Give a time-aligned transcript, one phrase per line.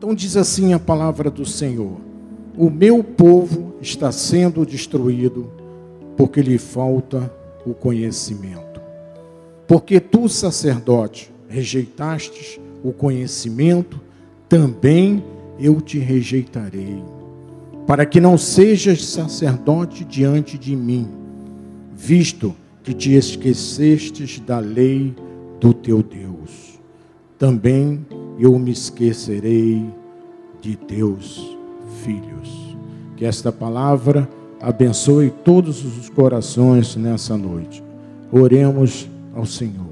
[0.00, 2.00] Então diz assim a palavra do Senhor:
[2.56, 5.52] O meu povo está sendo destruído
[6.16, 7.30] porque lhe falta
[7.66, 8.80] o conhecimento.
[9.68, 14.00] Porque tu, sacerdote, rejeitastes o conhecimento,
[14.48, 15.22] também
[15.58, 17.04] eu te rejeitarei,
[17.86, 21.10] para que não sejas sacerdote diante de mim,
[21.94, 25.14] visto que te esquecestes da lei
[25.60, 26.80] do teu Deus.
[27.38, 28.06] Também
[28.40, 29.92] eu me esquecerei
[30.62, 31.56] de teus
[32.02, 32.76] filhos.
[33.16, 34.28] Que esta palavra
[34.60, 37.82] abençoe todos os corações nessa noite.
[38.32, 39.90] Oremos ao Senhor.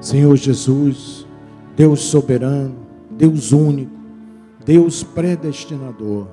[0.00, 1.26] Senhor Jesus,
[1.76, 2.76] Deus soberano,
[3.10, 3.92] Deus único,
[4.64, 6.26] Deus predestinador.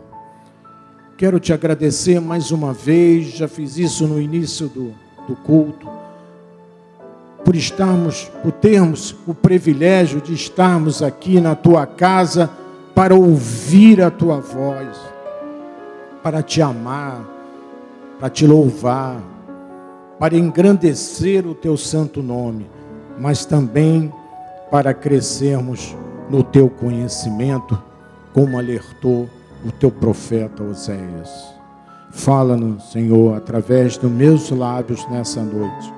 [1.17, 4.93] Quero te agradecer mais uma vez, já fiz isso no início do,
[5.27, 5.87] do culto,
[7.43, 12.49] por estarmos, por termos o privilégio de estarmos aqui na tua casa
[12.95, 14.97] para ouvir a tua voz,
[16.21, 17.25] para te amar,
[18.19, 19.21] para te louvar,
[20.19, 22.67] para engrandecer o teu santo nome
[23.17, 24.11] mas também
[24.71, 25.95] para crescermos
[26.29, 27.81] no teu conhecimento,
[28.33, 29.29] como alertou
[29.65, 31.53] o teu profeta Oséias.
[32.11, 35.93] Fala-nos, Senhor, através dos meus lábios nessa noite.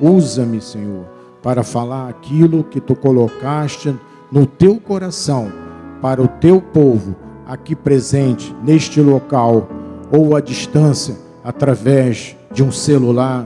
[0.00, 1.04] Usa-me, Senhor,
[1.42, 3.94] para falar aquilo que tu colocaste
[4.30, 5.52] no teu coração
[6.00, 7.14] para o teu povo
[7.46, 9.68] aqui presente neste local
[10.10, 13.44] ou à distância através de um celular,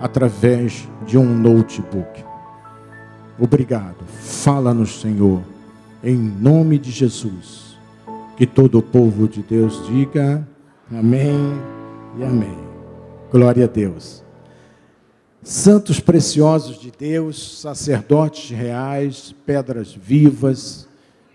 [0.00, 2.24] através de um notebook.
[3.38, 4.04] Obrigado.
[4.20, 5.40] Fala-nos, Senhor,
[6.02, 7.78] em nome de Jesus.
[8.36, 10.46] Que todo o povo de Deus diga
[10.90, 11.38] amém
[12.18, 12.58] e amém.
[13.30, 14.24] Glória a Deus.
[15.42, 20.86] Santos preciosos de Deus, sacerdotes reais, pedras vivas,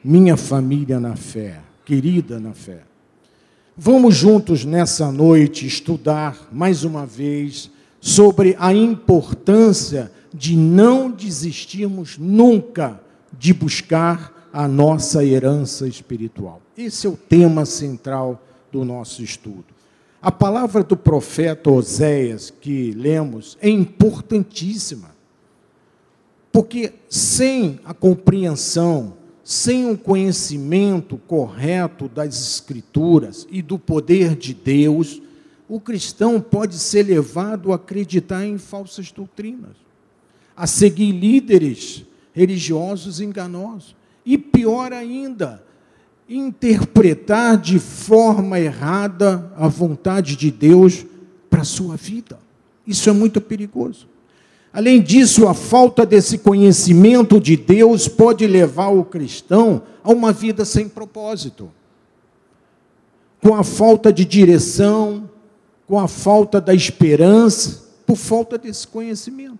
[0.03, 2.83] minha família na fé, querida na fé.
[3.75, 13.01] Vamos juntos nessa noite estudar mais uma vez sobre a importância de não desistirmos nunca
[13.37, 16.61] de buscar a nossa herança espiritual.
[16.77, 19.74] Esse é o tema central do nosso estudo.
[20.25, 25.15] A palavra do profeta Oséias que lemos é importantíssima,
[26.51, 35.21] porque sem a compreensão, sem o conhecimento correto das Escrituras e do poder de Deus,
[35.69, 39.75] o cristão pode ser levado a acreditar em falsas doutrinas
[40.57, 42.03] a seguir líderes
[42.33, 43.95] religiosos enganosos.
[44.25, 45.63] E pior ainda,
[46.27, 51.05] interpretar de forma errada a vontade de Deus
[51.49, 52.39] para a sua vida.
[52.85, 54.07] Isso é muito perigoso.
[54.73, 60.65] Além disso, a falta desse conhecimento de Deus pode levar o cristão a uma vida
[60.65, 61.71] sem propósito.
[63.41, 65.29] Com a falta de direção,
[65.87, 69.59] com a falta da esperança, por falta desse conhecimento.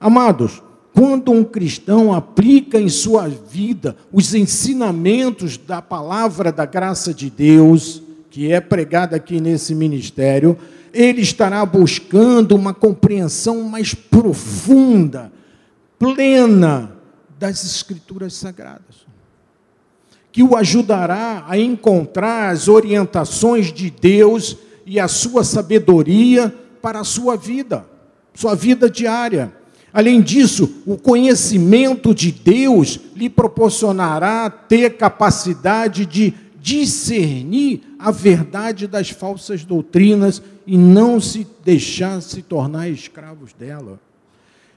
[0.00, 0.62] Amados,
[0.98, 8.02] quando um cristão aplica em sua vida os ensinamentos da palavra da graça de Deus,
[8.28, 10.58] que é pregada aqui nesse ministério,
[10.92, 15.30] ele estará buscando uma compreensão mais profunda,
[16.00, 16.96] plena
[17.38, 19.06] das Escrituras Sagradas,
[20.32, 27.04] que o ajudará a encontrar as orientações de Deus e a sua sabedoria para a
[27.04, 27.86] sua vida,
[28.34, 29.57] sua vida diária.
[29.92, 39.08] Além disso, o conhecimento de Deus lhe proporcionará ter capacidade de discernir a verdade das
[39.10, 43.98] falsas doutrinas e não se deixar se tornar escravos dela.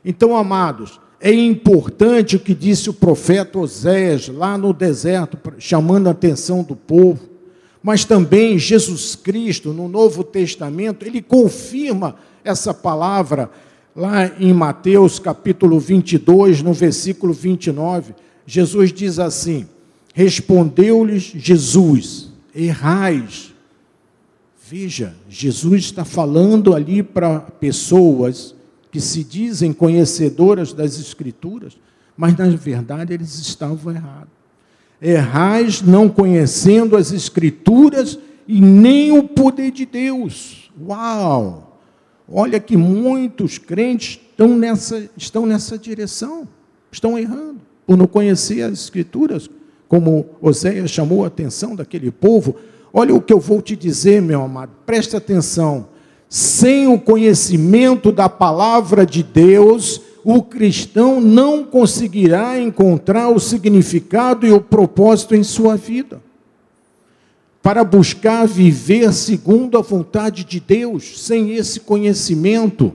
[0.04, 6.12] Então, amados, é importante o que disse o profeta Oséias lá no deserto, chamando a
[6.12, 7.30] atenção do povo,
[7.84, 13.52] mas também Jesus Cristo, no Novo Testamento, ele confirma essa palavra
[13.96, 18.14] Lá em Mateus capítulo 22, no versículo 29,
[18.46, 19.68] Jesus diz assim:
[20.14, 23.54] Respondeu-lhes Jesus: Errais.
[24.70, 28.56] Veja, Jesus está falando ali para pessoas
[28.90, 31.78] que se dizem conhecedoras das Escrituras,
[32.16, 34.30] mas na verdade eles estavam errados.
[35.02, 38.18] Errais não conhecendo as Escrituras
[38.48, 40.72] e nem o poder de Deus.
[40.82, 41.71] Uau!
[42.34, 46.48] Olha que muitos crentes estão nessa, estão nessa direção,
[46.90, 49.50] estão errando, por não conhecer as Escrituras,
[49.90, 52.56] como Oséias chamou a atenção daquele povo.
[52.94, 55.88] Olha o que eu vou te dizer, meu amado, presta atenção.
[56.30, 64.54] Sem o conhecimento da palavra de Deus, o cristão não conseguirá encontrar o significado e
[64.54, 66.22] o propósito em sua vida.
[67.62, 72.92] Para buscar viver segundo a vontade de Deus, sem esse conhecimento,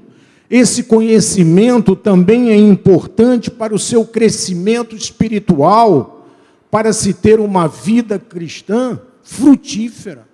[0.50, 6.26] esse conhecimento também é importante para o seu crescimento espiritual,
[6.70, 10.26] para se ter uma vida cristã frutífera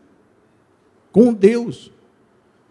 [1.11, 1.90] com Deus.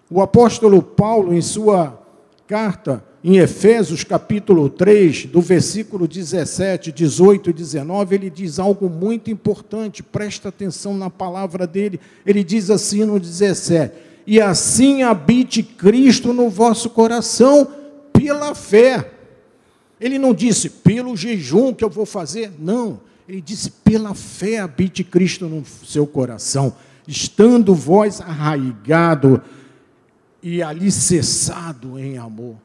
[0.09, 1.99] O apóstolo Paulo, em sua
[2.47, 9.29] carta em Efésios capítulo 3, do versículo 17, 18 e 19, ele diz algo muito
[9.29, 11.99] importante, presta atenção na palavra dele.
[12.25, 13.93] Ele diz assim no 17:
[14.25, 17.67] E assim habite Cristo no vosso coração
[18.11, 19.11] pela fé.
[19.99, 22.99] Ele não disse pelo jejum que eu vou fazer, não.
[23.29, 26.75] Ele disse pela fé habite Cristo no seu coração,
[27.07, 29.43] estando vós arraigado
[30.41, 32.55] e alicerçado em amor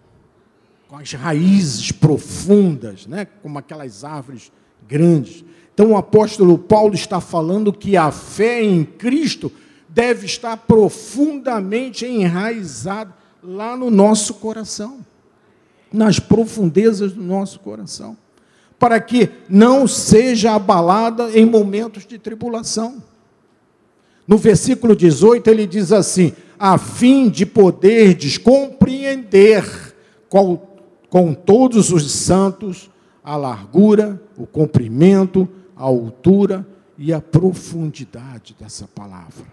[0.89, 3.27] com as raízes profundas, né?
[3.43, 4.53] como aquelas árvores
[4.89, 5.45] grandes.
[5.75, 9.53] Então o apóstolo Paulo está falando que a fé em Cristo
[9.89, 15.05] deve estar profundamente enraizada lá no nosso coração,
[15.93, 18.17] nas profundezas do nosso coração,
[18.79, 23.03] para que não seja abalada em momentos de tribulação.
[24.27, 29.95] No versículo 18 ele diz assim: a fim de poderdes compreender
[30.29, 30.76] qual
[31.17, 32.91] com todos os santos
[33.25, 36.69] a largura, o comprimento, a altura
[36.99, 39.47] e a profundidade dessa palavra.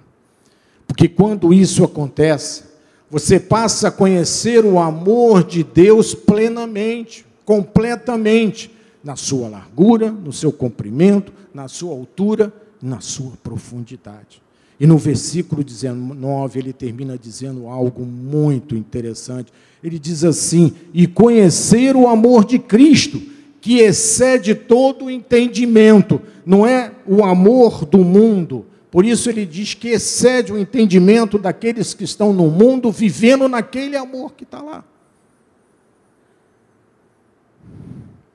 [0.86, 2.66] Porque quando isso acontece,
[3.10, 8.70] você passa a conhecer o amor de Deus plenamente, completamente,
[9.02, 12.52] na sua largura, no seu comprimento, na sua altura,
[12.82, 14.42] na sua profundidade.
[14.84, 19.50] E no versículo 19 ele termina dizendo algo muito interessante.
[19.82, 23.22] Ele diz assim: E conhecer o amor de Cristo,
[23.62, 28.66] que excede todo o entendimento, não é o amor do mundo.
[28.92, 33.96] Por isso ele diz que excede o entendimento daqueles que estão no mundo, vivendo naquele
[33.96, 34.84] amor que está lá.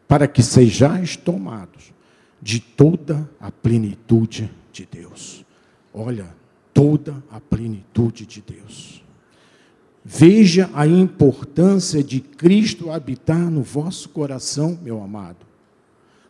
[0.09, 1.93] Para que sejais tomados
[2.41, 5.45] de toda a plenitude de Deus.
[5.93, 6.38] Olha,
[6.79, 9.03] toda a plenitude de Deus.
[10.05, 15.45] Veja a importância de Cristo habitar no vosso coração, meu amado,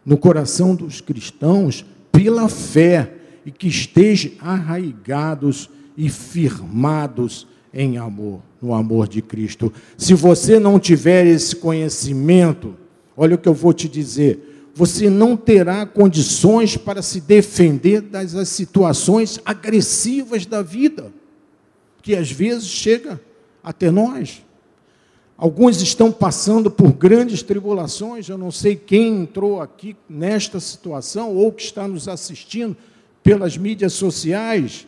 [0.07, 3.13] no coração dos cristãos, pela fé,
[3.45, 9.71] e que estejam arraigados e firmados em amor, no amor de Cristo.
[9.99, 12.75] Se você não tiver esse conhecimento,
[13.15, 14.48] olha o que eu vou te dizer,
[14.79, 21.13] você não terá condições para se defender das situações agressivas da vida,
[22.01, 23.21] que às vezes chega
[23.61, 24.41] até nós.
[25.37, 31.51] Alguns estão passando por grandes tribulações, eu não sei quem entrou aqui nesta situação ou
[31.51, 32.77] que está nos assistindo
[33.21, 34.87] pelas mídias sociais,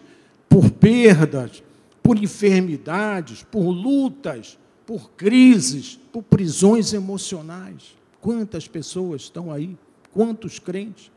[0.48, 1.64] por perdas,
[2.00, 7.98] por enfermidades, por lutas, por crises, por prisões emocionais.
[8.20, 9.76] Quantas pessoas estão aí?
[10.12, 11.11] Quantos crentes?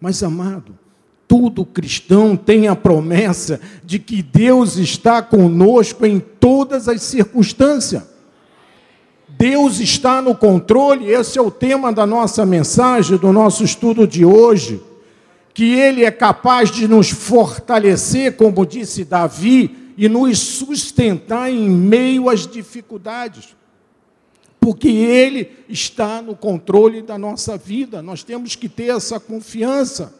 [0.00, 0.76] Mas, amado,
[1.26, 8.02] todo cristão tem a promessa de que Deus está conosco em todas as circunstâncias.
[9.28, 14.24] Deus está no controle, esse é o tema da nossa mensagem, do nosso estudo de
[14.24, 14.82] hoje.
[15.54, 22.28] Que Ele é capaz de nos fortalecer, como disse Davi, e nos sustentar em meio
[22.28, 23.57] às dificuldades
[24.60, 28.02] porque Ele está no controle da nossa vida.
[28.02, 30.14] Nós temos que ter essa confiança.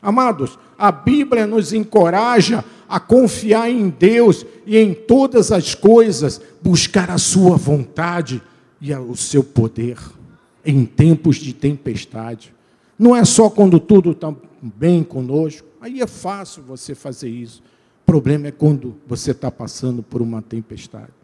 [0.00, 7.10] Amados, a Bíblia nos encoraja a confiar em Deus e em todas as coisas, buscar
[7.10, 8.40] a Sua vontade
[8.80, 9.98] e o seu poder
[10.64, 12.54] em tempos de tempestade.
[12.98, 17.62] Não é só quando tudo está bem conosco, aí é fácil você fazer isso.
[18.02, 21.17] O problema é quando você está passando por uma tempestade.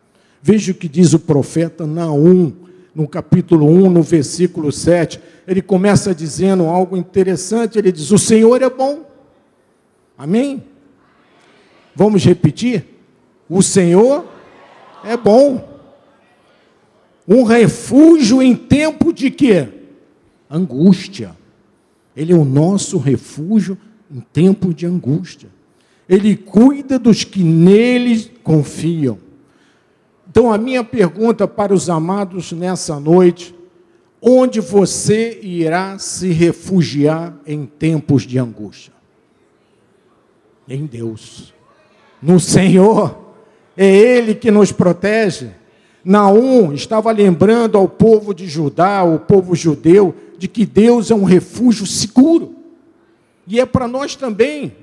[0.47, 2.53] Veja o que diz o profeta Naum,
[2.95, 5.19] no capítulo 1, no versículo 7.
[5.49, 7.79] Ele começa dizendo algo interessante.
[7.79, 9.07] Ele diz: O Senhor é bom.
[10.19, 10.63] Amém?
[11.97, 12.85] Vamos repetir?
[13.49, 14.27] O Senhor
[15.03, 15.67] é bom.
[17.27, 19.67] Um refúgio em tempo de quê?
[20.51, 21.35] Angústia.
[22.15, 23.79] Ele é o nosso refúgio
[24.15, 25.49] em tempo de angústia.
[26.07, 29.24] Ele cuida dos que nele confiam.
[30.35, 33.55] Então, a minha pergunta para os amados nessa noite:
[34.21, 38.93] onde você irá se refugiar em tempos de angústia?
[40.69, 41.55] Em Deus,
[42.21, 43.17] no Senhor,
[43.77, 45.51] é Ele que nos protege.
[46.05, 51.23] Naum estava lembrando ao povo de Judá, ao povo judeu, de que Deus é um
[51.23, 52.57] refúgio seguro.
[53.47, 54.75] E é para nós também,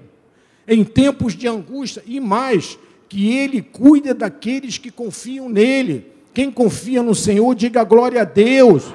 [0.66, 2.80] em tempos de angústia, e mais,
[3.12, 6.10] que Ele cuida daqueles que confiam nele.
[6.34, 8.86] Quem confia no Senhor, diga glória a Deus.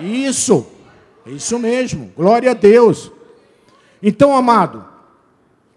[0.00, 0.66] Isso,
[1.26, 3.12] é isso mesmo, glória a Deus.
[4.02, 4.82] Então, amado,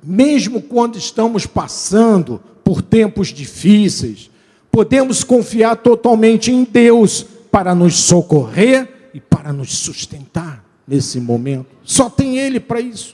[0.01, 4.31] mesmo quando estamos passando por tempos difíceis,
[4.71, 11.67] podemos confiar totalmente em Deus para nos socorrer e para nos sustentar nesse momento.
[11.83, 13.13] Só tem Ele para isso.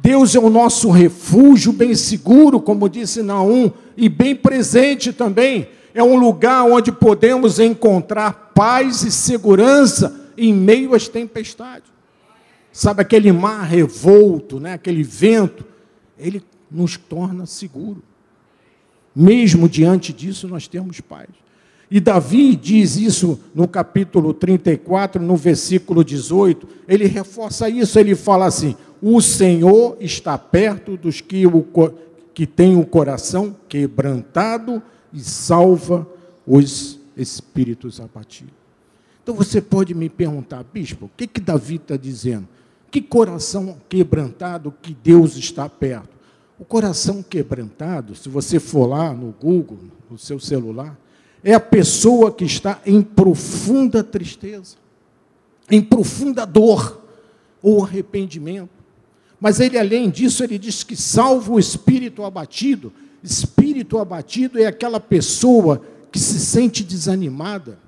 [0.00, 5.68] Deus é o nosso refúgio bem seguro, como disse Naum, e bem presente também.
[5.92, 11.90] É um lugar onde podemos encontrar paz e segurança em meio às tempestades.
[12.72, 14.74] Sabe aquele mar revolto, né?
[14.74, 15.64] aquele vento,
[16.16, 18.02] ele nos torna seguro.
[19.14, 21.28] Mesmo diante disso, nós temos paz.
[21.90, 26.68] E Davi diz isso no capítulo 34, no versículo 18.
[26.86, 31.66] Ele reforça isso, ele fala assim: O Senhor está perto dos que, o,
[32.34, 36.06] que têm o coração quebrantado e salva
[36.46, 38.54] os espíritos abatidos.
[39.22, 42.48] Então você pode me perguntar, bispo, o que, que Davi está dizendo?
[42.90, 46.16] Que coração quebrantado que Deus está perto?
[46.58, 49.78] O coração quebrantado, se você for lá no Google,
[50.10, 50.98] no seu celular,
[51.44, 54.76] é a pessoa que está em profunda tristeza,
[55.70, 57.00] em profunda dor
[57.62, 58.77] ou arrependimento.
[59.40, 62.92] Mas ele, além disso, ele diz que salva o espírito abatido.
[63.22, 67.78] Espírito abatido é aquela pessoa que se sente desanimada,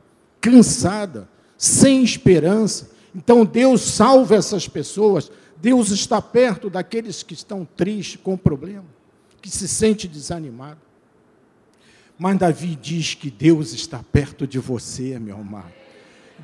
[0.40, 2.90] cansada, sem esperança.
[3.14, 5.30] Então Deus salva essas pessoas
[5.61, 8.87] Deus está perto daqueles que estão tristes, com problema,
[9.42, 10.80] que se sente desanimado.
[12.19, 15.73] Mas Davi diz que Deus está perto de você, meu amado.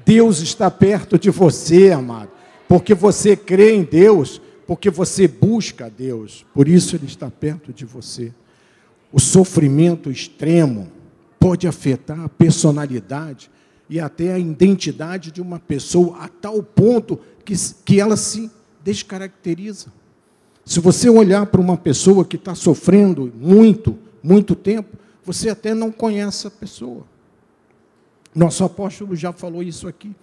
[0.05, 2.31] Deus está perto de você, amado,
[2.69, 7.73] porque você crê em Deus, porque você busca a Deus, por isso Ele está perto
[7.73, 8.33] de você.
[9.13, 10.89] O sofrimento extremo
[11.39, 13.51] pode afetar a personalidade
[13.89, 17.55] e até a identidade de uma pessoa a tal ponto que,
[17.85, 18.51] que ela se
[18.83, 19.93] descaracteriza.
[20.65, 25.93] Se você olhar para uma pessoa que está sofrendo muito, muito tempo, você até não
[25.93, 27.05] conhece a pessoa.
[28.35, 30.15] Nosso apóstolo já falou isso aqui.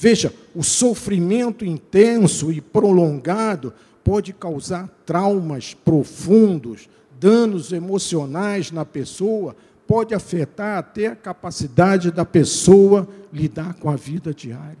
[0.00, 3.74] Veja, o sofrimento intenso e prolongado
[4.04, 6.88] pode causar traumas profundos,
[7.18, 9.56] danos emocionais na pessoa,
[9.88, 14.78] pode afetar até a capacidade da pessoa lidar com a vida diária.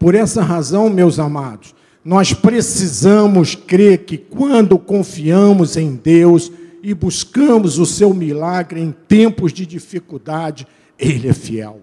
[0.00, 1.72] Por essa razão, meus amados,
[2.04, 6.50] nós precisamos crer que quando confiamos em Deus
[6.82, 10.66] e buscamos o seu milagre em tempos de dificuldade,
[10.98, 11.82] Ele é fiel.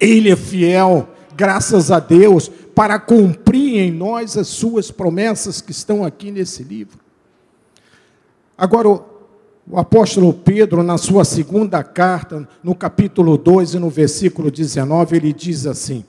[0.00, 6.04] Ele é fiel, graças a Deus, para cumprir em nós as suas promessas que estão
[6.04, 6.98] aqui nesse livro.
[8.56, 15.16] Agora, o apóstolo Pedro, na sua segunda carta, no capítulo 2 e no versículo 19,
[15.16, 16.04] ele diz assim: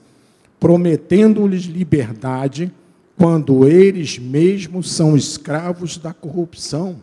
[0.60, 2.72] prometendo-lhes liberdade,
[3.16, 6.96] quando eles mesmos são escravos da corrupção.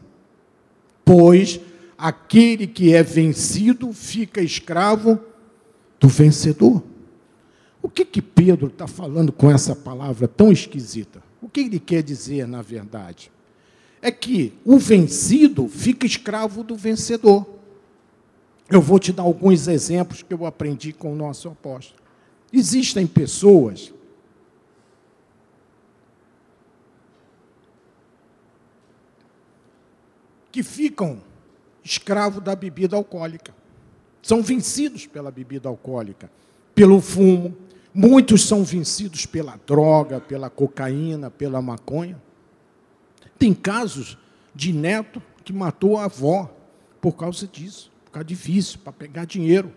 [1.04, 1.60] Pois
[1.98, 5.20] aquele que é vencido fica escravo
[6.04, 6.84] do vencedor.
[7.82, 11.24] O que que Pedro está falando com essa palavra tão esquisita?
[11.42, 13.32] O que ele quer dizer, na verdade?
[14.02, 17.48] É que o vencido fica escravo do vencedor.
[18.70, 22.02] Eu vou te dar alguns exemplos que eu aprendi com o nosso apóstolo.
[22.52, 23.94] Existem pessoas
[30.52, 31.22] que ficam
[31.82, 33.63] escravos da bebida alcoólica.
[34.24, 36.32] São vencidos pela bebida alcoólica,
[36.74, 37.56] pelo fumo.
[37.94, 42.20] Muitos são vencidos pela droga, pela cocaína, pela maconha.
[43.38, 44.18] Tem casos
[44.56, 46.50] de neto que matou a avó
[47.02, 49.72] por causa disso, por causa de vício, para pegar dinheiro.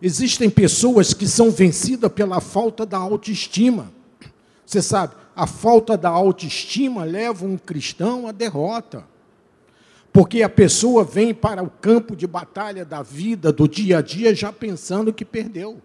[0.00, 3.92] Existem pessoas que são vencidas pela falta da autoestima.
[4.64, 9.06] Você sabe, a falta da autoestima leva um cristão à derrota.
[10.14, 14.34] Porque a pessoa vem para o campo de batalha da vida, do dia a dia,
[14.34, 15.82] já pensando que perdeu.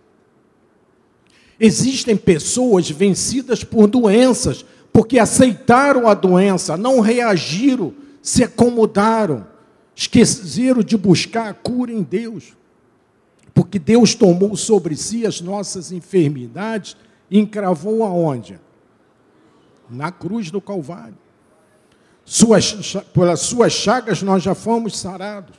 [1.59, 9.45] Existem pessoas vencidas por doenças, porque aceitaram a doença, não reagiram, se acomodaram,
[9.93, 12.53] esqueceram de buscar a cura em Deus
[13.59, 16.95] porque Deus tomou sobre si as nossas enfermidades
[17.29, 18.57] e encravou aonde?
[19.89, 21.17] Na cruz do Calvário.
[22.31, 25.57] Suas, pelas suas chagas nós já fomos sarados.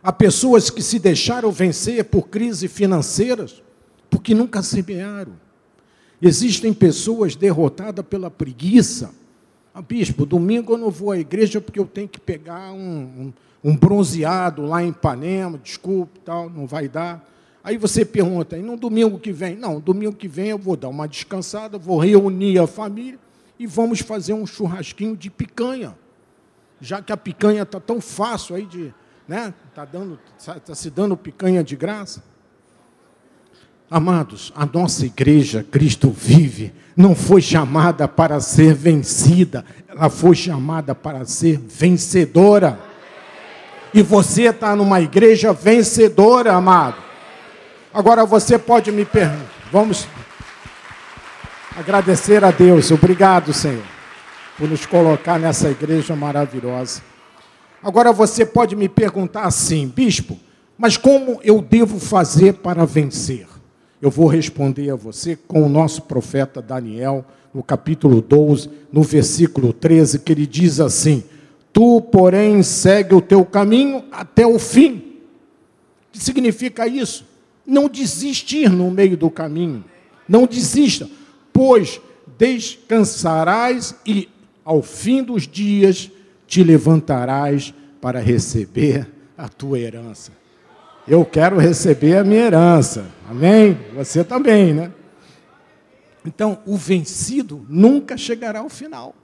[0.00, 3.60] Há pessoas que se deixaram vencer por crises financeiras
[4.08, 5.32] porque nunca semearam.
[6.22, 9.10] Existem pessoas derrotadas pela preguiça.
[9.74, 13.32] Ah, bispo, domingo eu não vou à igreja porque eu tenho que pegar um, um,
[13.64, 17.28] um bronzeado lá em Ipanema, desculpe, tal, não vai dar.
[17.64, 19.56] Aí você pergunta, e no domingo que vem?
[19.56, 23.18] Não, domingo que vem eu vou dar uma descansada, vou reunir a família
[23.60, 25.94] e vamos fazer um churrasquinho de picanha.
[26.80, 28.94] Já que a picanha está tão fácil aí de,
[29.28, 29.52] né?
[29.68, 30.18] Está dando,
[30.64, 32.24] tá se dando picanha de graça.
[33.90, 40.94] Amados, a nossa igreja, Cristo vive, não foi chamada para ser vencida, ela foi chamada
[40.94, 42.80] para ser vencedora.
[43.92, 46.96] E você está numa igreja vencedora, amado.
[47.92, 49.50] Agora você pode me perguntar.
[49.70, 50.08] Vamos
[51.80, 52.90] agradecer a Deus.
[52.90, 53.82] Obrigado, Senhor,
[54.58, 57.00] por nos colocar nessa igreja maravilhosa.
[57.82, 60.38] Agora você pode me perguntar assim, bispo,
[60.76, 63.46] mas como eu devo fazer para vencer?
[64.00, 69.72] Eu vou responder a você com o nosso profeta Daniel, no capítulo 12, no versículo
[69.72, 71.24] 13, que ele diz assim:
[71.72, 74.96] Tu, porém, segue o teu caminho até o fim.
[76.08, 77.30] O que significa isso?
[77.70, 79.84] não desistir no meio do caminho.
[80.28, 81.08] Não desista,
[81.60, 82.00] pois
[82.38, 84.30] descansarás e
[84.64, 86.10] ao fim dos dias
[86.46, 90.32] te levantarás para receber a tua herança.
[91.06, 93.04] Eu quero receber a minha herança.
[93.28, 93.78] Amém?
[93.94, 94.90] Você também, né?
[96.24, 99.14] Então, o vencido nunca chegará ao final.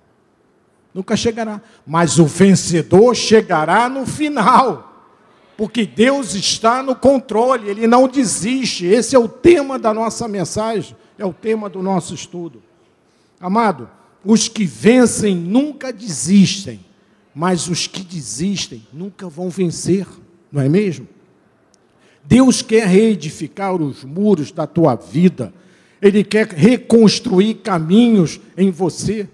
[0.93, 1.63] Nunca chegará.
[1.87, 4.93] Mas o vencedor chegará no final
[5.57, 8.85] porque Deus está no controle, Ele não desiste.
[8.85, 12.63] Esse é o tema da nossa mensagem, é o tema do nosso estudo.
[13.41, 13.89] Amado,
[14.25, 16.81] os que vencem nunca desistem,
[17.35, 20.07] mas os que desistem nunca vão vencer,
[20.51, 21.07] não é mesmo?
[22.25, 25.53] Deus quer reedificar os muros da tua vida,
[26.03, 29.29] Ele quer reconstruir caminhos em você,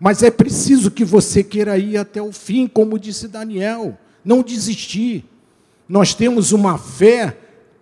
[0.00, 5.24] mas é preciso que você queira ir até o fim, como disse Daniel, não desistir
[5.88, 7.36] nós temos uma fé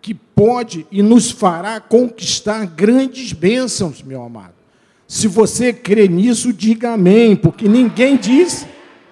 [0.07, 4.55] que pode e nos fará conquistar grandes bênçãos, meu amado.
[5.09, 8.65] Se você crê nisso, diga amém, porque ninguém diz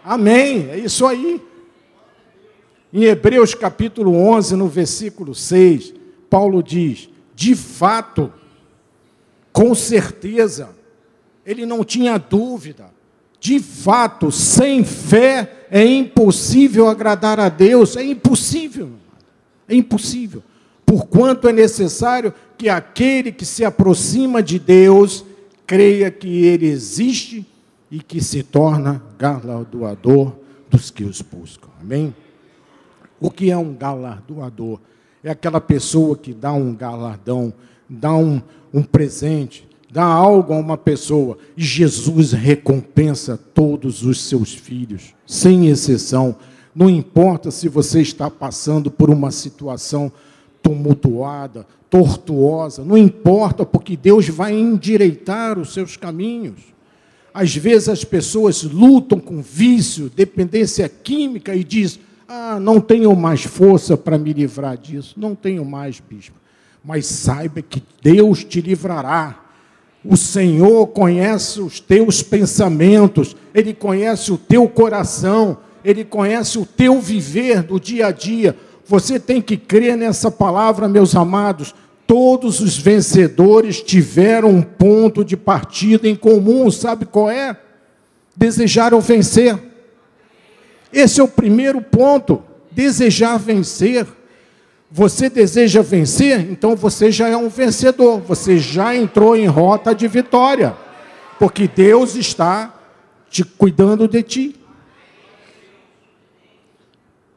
[0.04, 0.68] amém.
[0.70, 1.42] É isso aí.
[2.92, 5.92] Em Hebreus capítulo 11, no versículo 6,
[6.30, 8.32] Paulo diz: de fato,
[9.52, 10.68] com certeza,
[11.44, 12.88] ele não tinha dúvida,
[13.40, 18.92] de fato, sem fé é impossível agradar a Deus, é impossível.
[19.68, 20.40] É impossível.
[20.84, 25.24] Porquanto é necessário que aquele que se aproxima de Deus
[25.66, 27.46] creia que ele existe
[27.90, 30.32] e que se torna galardoador
[30.70, 31.68] dos que os buscam.
[31.80, 32.14] Amém?
[33.20, 34.80] O que é um galardoador?
[35.22, 37.52] É aquela pessoa que dá um galardão,
[37.88, 38.42] dá um,
[38.72, 45.68] um presente, dá algo a uma pessoa e Jesus recompensa todos os seus filhos, sem
[45.68, 46.36] exceção.
[46.74, 50.12] Não importa se você está passando por uma situação
[50.64, 56.58] tumultuada, tortuosa, não importa, porque Deus vai endireitar os seus caminhos.
[57.32, 63.44] Às vezes as pessoas lutam com vício, dependência química e diz: "Ah, não tenho mais
[63.44, 66.34] força para me livrar disso, não tenho mais, bispo".
[66.84, 69.44] Mas saiba que Deus te livrará
[70.04, 77.00] o Senhor conhece os teus pensamentos, Ele conhece o teu coração, Ele conhece o teu
[77.00, 78.54] viver do dia a dia.
[78.86, 81.74] Você tem que crer nessa palavra, meus amados.
[82.06, 87.56] Todos os vencedores tiveram um ponto de partida em comum, sabe qual é?
[88.36, 89.58] Desejaram vencer.
[90.92, 94.06] Esse é o primeiro ponto, desejar vencer.
[94.90, 96.40] Você deseja vencer?
[96.50, 98.20] Então você já é um vencedor.
[98.20, 100.76] Você já entrou em rota de vitória.
[101.38, 102.72] Porque Deus está
[103.28, 104.56] te cuidando de ti.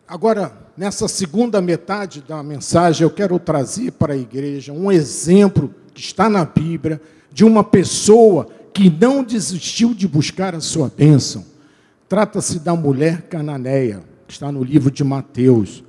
[0.07, 6.01] Agora, nessa segunda metade da mensagem, eu quero trazer para a igreja um exemplo que
[6.01, 11.43] está na Bíblia de uma pessoa que não desistiu de buscar a sua bênção.
[12.07, 15.83] Trata-se da mulher cananeia, que está no livro de Mateus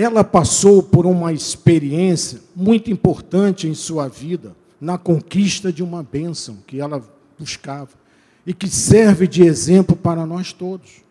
[0.00, 6.58] ela passou por uma experiência muito importante em sua vida, na conquista de uma bênção
[6.64, 7.02] que ela
[7.36, 7.90] buscava
[8.46, 11.02] e que serve de exemplo para nós todos.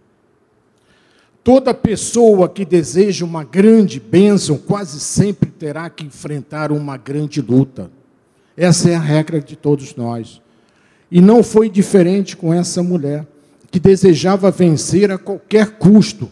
[1.48, 7.90] Toda pessoa que deseja uma grande bênção quase sempre terá que enfrentar uma grande luta.
[8.58, 10.42] Essa é a regra de todos nós.
[11.10, 13.26] E não foi diferente com essa mulher,
[13.72, 16.30] que desejava vencer a qualquer custo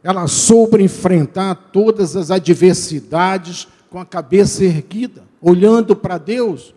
[0.00, 6.72] ela soube enfrentar todas as adversidades com a cabeça erguida, olhando para Deus,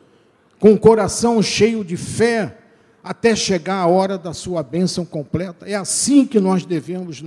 [0.59, 2.57] com o coração cheio de fé,
[3.03, 5.67] até chegar a hora da sua bênção completa.
[5.67, 7.23] É assim que nós devemos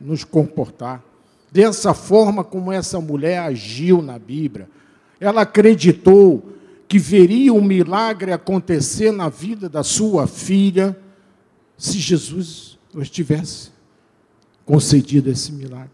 [0.00, 1.02] nos comportar.
[1.50, 4.68] Dessa forma como essa mulher agiu na Bíblia.
[5.18, 6.52] Ela acreditou
[6.88, 10.96] que veria um milagre acontecer na vida da sua filha
[11.76, 12.78] se Jesus
[13.10, 13.70] tivesse
[14.64, 15.90] concedido esse milagre.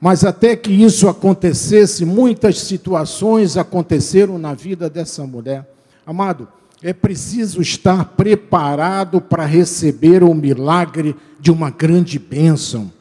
[0.00, 5.68] Mas até que isso acontecesse, muitas situações aconteceram na vida dessa mulher.
[6.06, 6.48] Amado,
[6.82, 12.92] é preciso estar preparado para receber o milagre de uma grande bênção,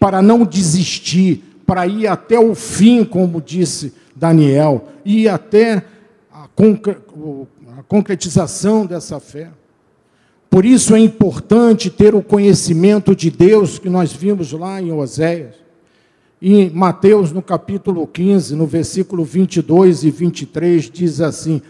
[0.00, 5.84] para não desistir, para ir até o fim, como disse Daniel, ir até
[6.32, 6.48] a,
[7.86, 9.50] concretização dessa fé.
[10.48, 15.54] Por isso é importante ter o conhecimento de Deus que nós vimos lá em Oséias.
[16.40, 21.60] Em Mateus, no capítulo 15, no versículo 22 e 23, diz assim: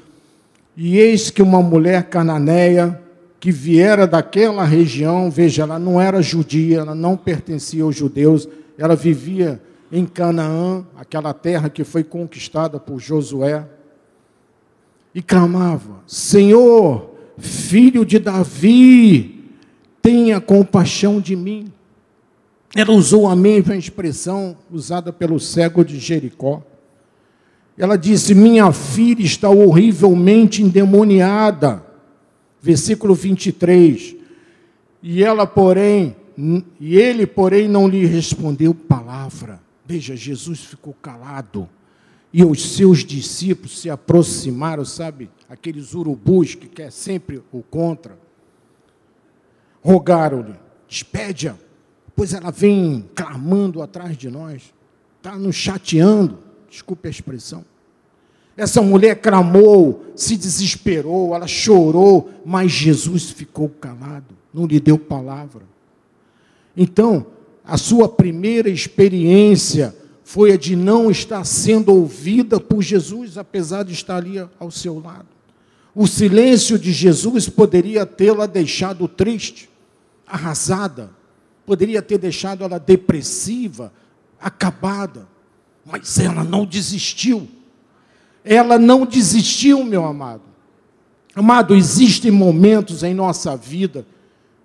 [0.81, 3.03] E eis que uma mulher cananeia,
[3.41, 8.95] que viera daquela região, veja, ela não era judia, ela não pertencia aos judeus, ela
[8.95, 9.61] vivia
[9.91, 13.67] em Canaã, aquela terra que foi conquistada por Josué,
[15.13, 19.51] e clamava: Senhor, filho de Davi,
[20.01, 21.73] tenha compaixão de mim.
[22.73, 26.63] Ela usou a mesma expressão usada pelo cego de Jericó.
[27.79, 31.85] Ela disse: Minha filha está horrivelmente endemoniada.
[32.61, 34.17] Versículo 23.
[35.01, 36.17] E ela, porém,
[36.81, 39.61] e ele, porém, não lhe respondeu palavra.
[39.87, 41.69] Veja, Jesus ficou calado.
[42.33, 45.31] E os seus discípulos se aproximaram, sabe?
[45.49, 48.19] Aqueles urubus que quer sempre o contra.
[49.81, 50.55] Rogaram-lhe:
[50.89, 51.55] despede-a,
[52.17, 54.75] pois ela vem clamando atrás de nós,
[55.17, 57.65] está nos chateando, desculpe a expressão.
[58.57, 65.63] Essa mulher clamou, se desesperou, ela chorou, mas Jesus ficou calado, não lhe deu palavra.
[66.77, 67.27] Então,
[67.65, 73.93] a sua primeira experiência foi a de não estar sendo ouvida por Jesus, apesar de
[73.93, 75.29] estar ali ao seu lado.
[75.95, 79.71] O silêncio de Jesus poderia tê-la deixado triste,
[80.27, 81.11] arrasada,
[81.65, 83.93] poderia ter deixado ela depressiva,
[84.41, 85.27] acabada,
[85.91, 87.49] mas ela não desistiu.
[88.45, 90.43] Ela não desistiu, meu amado.
[91.35, 94.07] Amado, existem momentos em nossa vida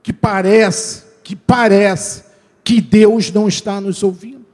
[0.01, 2.23] que parece, que parece
[2.63, 4.45] que Deus não está nos ouvindo.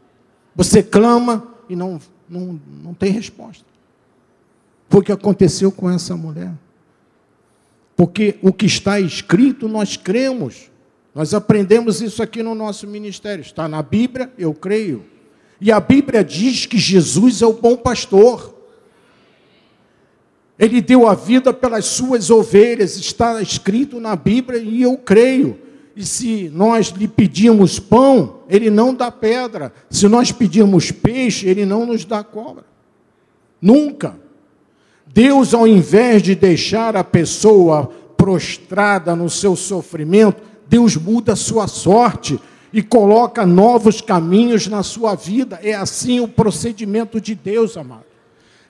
[0.55, 3.63] Você clama e não, não, não tem resposta.
[4.89, 6.51] Foi o que aconteceu com essa mulher.
[7.95, 10.69] Porque o que está escrito nós cremos.
[11.13, 13.41] Nós aprendemos isso aqui no nosso ministério.
[13.41, 15.05] Está na Bíblia, eu creio.
[15.61, 18.55] E a Bíblia diz que Jesus é o bom pastor.
[20.57, 25.57] Ele deu a vida pelas suas ovelhas, está escrito na Bíblia e eu creio.
[25.95, 29.73] E se nós lhe pedimos pão, ele não dá pedra.
[29.89, 32.63] Se nós pedimos peixe, ele não nos dá cobra.
[33.61, 34.17] Nunca.
[35.05, 41.67] Deus, ao invés de deixar a pessoa prostrada no seu sofrimento, Deus muda a sua
[41.67, 42.39] sorte
[42.71, 45.59] e coloca novos caminhos na sua vida.
[45.63, 48.05] É assim o procedimento de Deus, amado.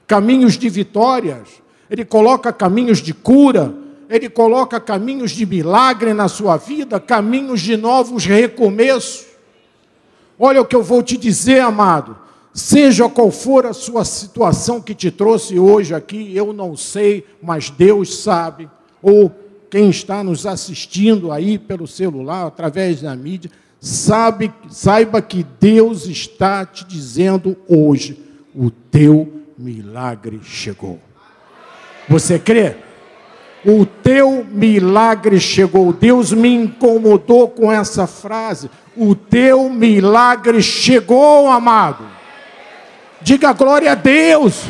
[0.07, 1.47] Caminhos de vitórias,
[1.89, 3.73] Ele coloca caminhos de cura,
[4.09, 9.27] ele coloca caminhos de milagre na sua vida, caminhos de novos recomeços.
[10.38, 12.17] Olha o que eu vou te dizer, amado.
[12.51, 17.69] Seja qual for a sua situação que te trouxe hoje aqui, eu não sei, mas
[17.69, 18.67] Deus sabe,
[18.99, 19.31] ou
[19.69, 26.65] quem está nos assistindo aí pelo celular, através da mídia, sabe, saiba que Deus está
[26.65, 28.19] te dizendo hoje:
[28.55, 30.99] o teu milagre chegou.
[32.07, 32.75] Você crê?
[33.65, 35.91] O teu milagre chegou.
[35.91, 38.69] Deus me incomodou com essa frase.
[38.95, 42.05] O teu milagre chegou, amado.
[43.21, 44.63] Diga glória a Deus.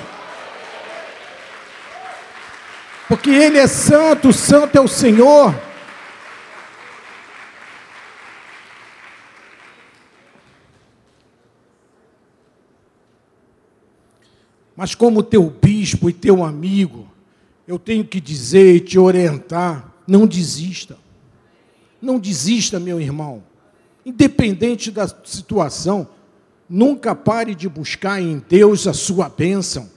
[3.08, 5.54] Porque Ele é santo, santo é o Senhor.
[14.80, 17.06] Mas como teu bispo e teu amigo,
[17.68, 20.98] eu tenho que dizer e te orientar: não desista.
[22.02, 23.44] Não desista, meu irmão.
[24.06, 26.08] Independente da situação,
[26.70, 29.90] nunca pare de buscar em Deus a sua bênção,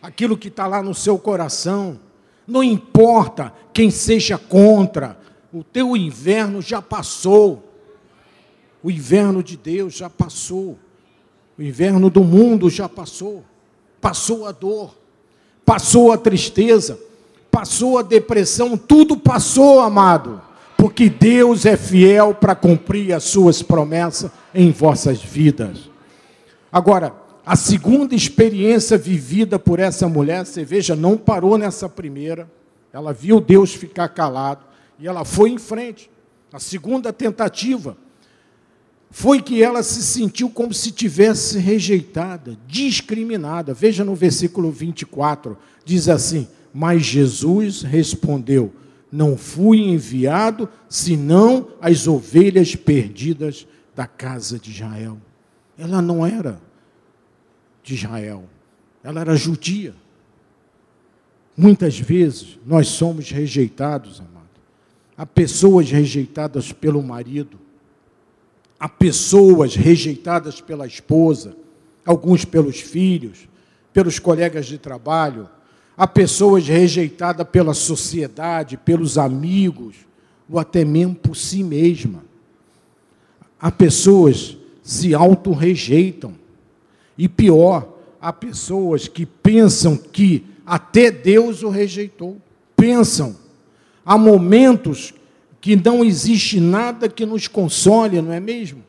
[0.00, 1.98] aquilo que está lá no seu coração.
[2.46, 5.18] Não importa quem seja contra,
[5.52, 7.68] o teu inverno já passou.
[8.84, 10.78] O inverno de Deus já passou.
[11.58, 13.44] O inverno do mundo já passou.
[14.00, 14.94] Passou a dor,
[15.64, 16.98] passou a tristeza,
[17.50, 20.40] passou a depressão, tudo passou, amado.
[20.76, 25.90] Porque Deus é fiel para cumprir as suas promessas em vossas vidas.
[26.70, 27.12] Agora,
[27.44, 32.48] a segunda experiência vivida por essa mulher, você veja, não parou nessa primeira.
[32.92, 34.64] Ela viu Deus ficar calado
[34.98, 36.10] e ela foi em frente.
[36.52, 37.96] A segunda tentativa
[39.10, 43.72] foi que ela se sentiu como se tivesse rejeitada, discriminada.
[43.72, 48.72] Veja no versículo 24, diz assim: Mas Jesus respondeu:
[49.10, 55.18] Não fui enviado senão as ovelhas perdidas da casa de Israel.
[55.76, 56.60] Ela não era
[57.82, 58.44] de Israel,
[59.02, 59.94] ela era judia.
[61.56, 64.46] Muitas vezes nós somos rejeitados, amado.
[65.16, 67.58] Há pessoas rejeitadas pelo marido,
[68.78, 71.56] Há pessoas rejeitadas pela esposa,
[72.04, 73.48] alguns pelos filhos,
[73.92, 75.48] pelos colegas de trabalho.
[75.96, 79.96] Há pessoas rejeitadas pela sociedade, pelos amigos,
[80.48, 82.22] ou até mesmo por si mesma.
[83.60, 86.34] Há pessoas se auto-rejeitam.
[87.16, 92.36] E pior, há pessoas que pensam que até Deus o rejeitou.
[92.76, 93.36] Pensam.
[94.04, 95.12] Há momentos
[95.60, 98.82] que não existe nada que nos console, não é mesmo?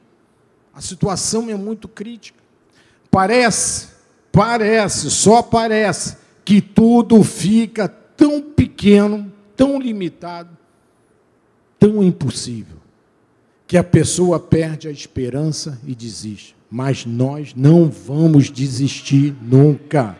[0.73, 2.39] A situação é muito crítica.
[3.12, 3.88] Parece,
[4.32, 10.49] parece, só parece que tudo fica tão pequeno, tão limitado,
[11.79, 12.77] tão impossível,
[13.67, 16.55] que a pessoa perde a esperança e desiste.
[16.69, 20.15] Mas nós não vamos desistir nunca.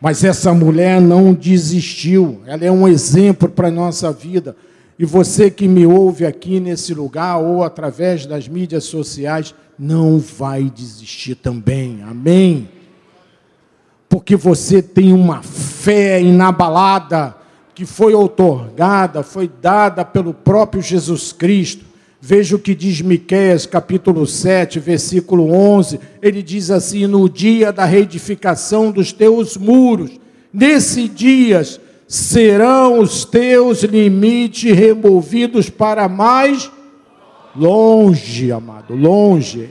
[0.00, 4.56] Mas essa mulher não desistiu, ela é um exemplo para a nossa vida.
[4.98, 10.64] E você que me ouve aqui nesse lugar ou através das mídias sociais, não vai
[10.64, 12.02] desistir também.
[12.02, 12.68] Amém?
[14.08, 17.36] Porque você tem uma fé inabalada
[17.74, 21.84] que foi outorgada, foi dada pelo próprio Jesus Cristo.
[22.20, 26.00] Veja o que diz Miqueias, capítulo 7, versículo 11.
[26.20, 30.18] Ele diz assim: "No dia da reedificação dos teus muros,
[30.52, 36.70] nesse dias serão os teus limites removidos para mais
[37.54, 39.70] longe, amado, longe.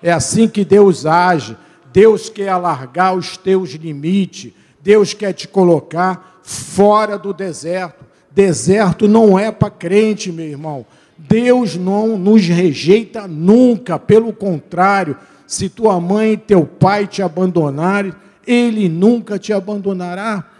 [0.00, 1.56] É assim que Deus age.
[1.92, 4.52] Deus quer alargar os teus limites.
[4.80, 8.04] Deus quer te colocar fora do deserto.
[8.30, 10.86] Deserto não é para crente, meu irmão.
[11.18, 15.16] Deus não nos rejeita nunca, pelo contrário,
[15.46, 18.12] se tua mãe e teu pai te abandonarem,
[18.46, 20.51] ele nunca te abandonará.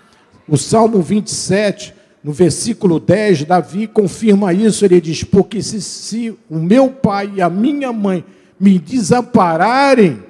[0.48, 4.85] O Salmo 27, no versículo 10, Davi confirma isso.
[4.85, 8.24] Ele diz: Porque se, se o meu pai e a minha mãe
[8.59, 10.22] me desampararem,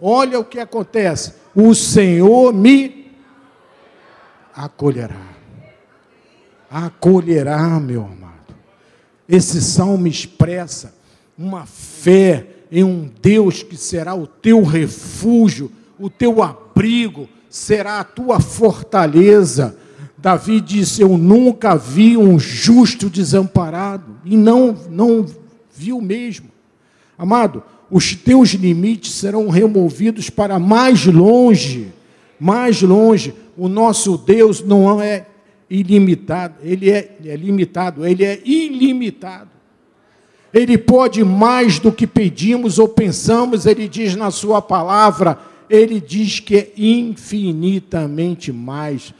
[0.00, 3.12] olha o que acontece: o Senhor me
[4.54, 5.36] acolherá.
[6.70, 8.54] Acolherá, meu amado.
[9.28, 10.94] Esse salmo expressa
[11.38, 18.04] uma fé em um Deus que será o teu refúgio, o teu abrigo, será a
[18.04, 19.78] tua fortaleza.
[20.18, 25.24] Davi disse: Eu nunca vi um justo desamparado, e não, não
[25.74, 26.48] viu mesmo.
[27.16, 31.92] Amado, os teus limites serão removidos para mais longe,
[32.38, 33.34] mais longe.
[33.56, 35.24] O nosso Deus não é
[35.70, 39.48] ilimitado, ele é, é limitado, ele é ilimitado.
[40.52, 45.38] Ele pode mais do que pedimos ou pensamos, ele diz na sua palavra
[45.68, 49.12] ele diz que é infinitamente mais.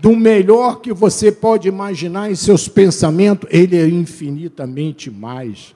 [0.00, 5.74] Do melhor que você pode imaginar em seus pensamentos, ele é infinitamente mais.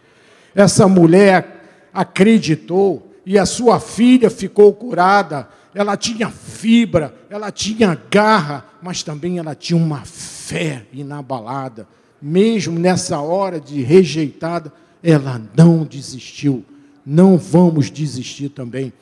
[0.55, 5.49] Essa mulher acreditou e a sua filha ficou curada.
[5.75, 11.87] Ela tinha fibra, ela tinha garra, mas também ela tinha uma fé inabalada.
[12.21, 16.65] Mesmo nessa hora de rejeitada, ela não desistiu.
[17.07, 18.93] Não vamos desistir também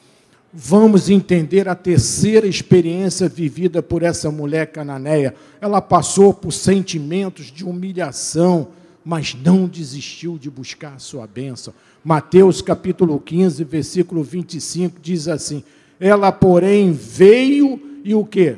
[0.53, 5.35] vamos entender a terceira experiência vivida por essa mulher cananeia.
[5.61, 8.69] Ela passou por sentimentos de humilhação,
[9.05, 11.73] mas não desistiu de buscar a sua bênção.
[12.03, 15.63] Mateus capítulo 15, versículo 25 diz assim:
[16.01, 18.57] Ela, porém, veio e o que?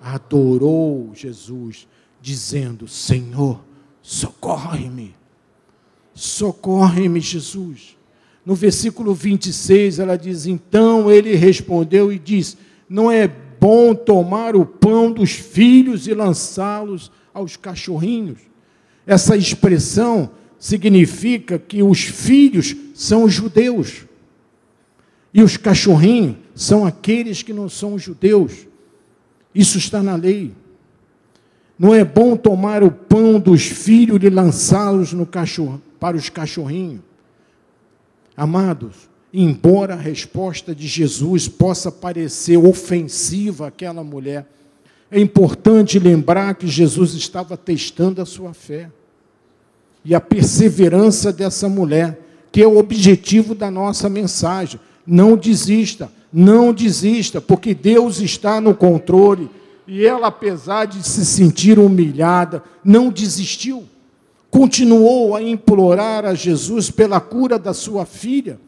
[0.00, 1.86] Adorou Jesus,
[2.20, 3.60] dizendo: Senhor,
[4.02, 5.14] socorre-me.
[6.14, 7.96] Socorre-me, Jesus.
[8.44, 12.56] No versículo 26, ela diz: Então ele respondeu e diz:
[12.88, 18.38] Não é bom tomar o pão dos filhos e lançá-los aos cachorrinhos.
[19.06, 24.06] Essa expressão significa que os filhos são os judeus.
[25.32, 28.66] E os cachorrinhos são aqueles que não são judeus.
[29.54, 30.52] Isso está na lei.
[31.78, 35.14] Não é bom tomar o pão dos filhos e lançá-los
[35.98, 37.00] para os cachorrinhos.
[38.40, 38.94] Amados,
[39.34, 44.46] embora a resposta de Jesus possa parecer ofensiva àquela mulher,
[45.10, 48.90] é importante lembrar que Jesus estava testando a sua fé
[50.02, 52.18] e a perseverança dessa mulher,
[52.50, 54.80] que é o objetivo da nossa mensagem.
[55.06, 59.50] Não desista, não desista, porque Deus está no controle.
[59.86, 63.84] E ela, apesar de se sentir humilhada, não desistiu.
[64.50, 68.58] Continuou a implorar a Jesus pela cura da sua filha.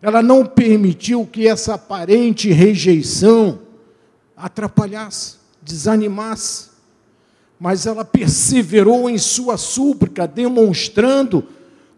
[0.00, 3.58] Ela não permitiu que essa aparente rejeição
[4.36, 6.70] atrapalhasse, desanimasse.
[7.58, 11.44] Mas ela perseverou em sua súplica, demonstrando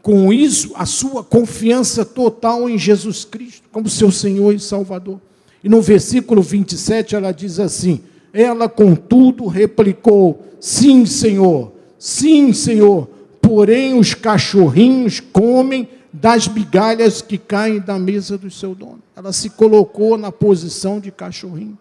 [0.03, 5.21] com isso a sua confiança total em Jesus Cristo, como seu Senhor e Salvador.
[5.63, 8.01] E no versículo 27 ela diz assim:
[8.33, 13.09] Ela, contudo, replicou: Sim, Senhor, sim, Senhor,
[13.49, 19.01] porém os cachorrinhos comem das migalhas que caem da mesa do seu dono.
[19.17, 21.79] Ela se colocou na posição de cachorrinho.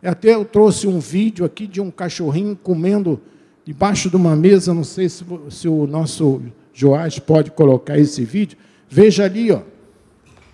[0.00, 3.20] Até eu trouxe um vídeo aqui de um cachorrinho comendo
[3.64, 6.40] debaixo de uma mesa, não sei se, se o nosso
[6.72, 8.56] Joás pode colocar esse vídeo.
[8.88, 9.62] Veja ali, ó.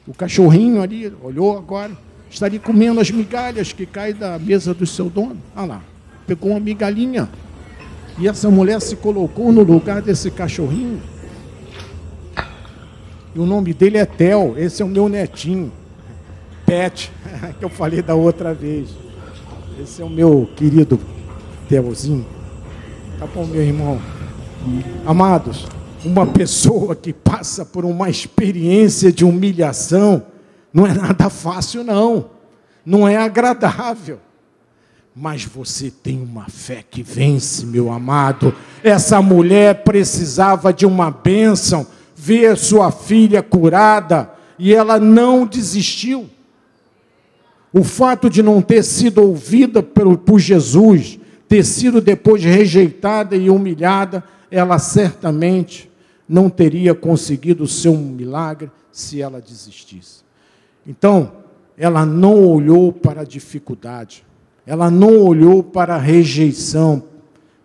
[0.06, 1.92] O cachorrinho ali, olhou agora,
[2.30, 5.36] está ali comendo as migalhas que caem da mesa do seu dono.
[5.54, 5.84] Olha lá,
[6.26, 7.28] pegou uma migalhinha.
[8.18, 11.02] E essa mulher se colocou no lugar desse cachorrinho.
[13.34, 15.70] E o nome dele é Tel, esse é o meu netinho.
[16.64, 17.12] Pet,
[17.58, 18.88] que eu falei da outra vez.
[19.80, 20.98] Esse é o meu querido
[21.68, 22.26] Telzinho.
[23.18, 24.00] Tá bom, meu irmão.
[25.04, 25.66] Amados,
[26.04, 30.22] uma pessoa que passa por uma experiência de humilhação
[30.72, 32.30] não é nada fácil, não.
[32.84, 34.18] Não é agradável.
[35.18, 38.54] Mas você tem uma fé que vence, meu amado.
[38.84, 46.28] Essa mulher precisava de uma bênção, ver sua filha curada, e ela não desistiu.
[47.72, 53.48] O fato de não ter sido ouvida por, por Jesus, ter sido depois rejeitada e
[53.48, 55.90] humilhada, ela certamente
[56.28, 60.20] não teria conseguido o seu milagre se ela desistisse.
[60.86, 61.32] Então,
[61.78, 64.26] ela não olhou para a dificuldade,
[64.66, 67.04] ela não olhou para a rejeição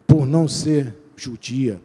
[0.05, 1.81] por não ser judia,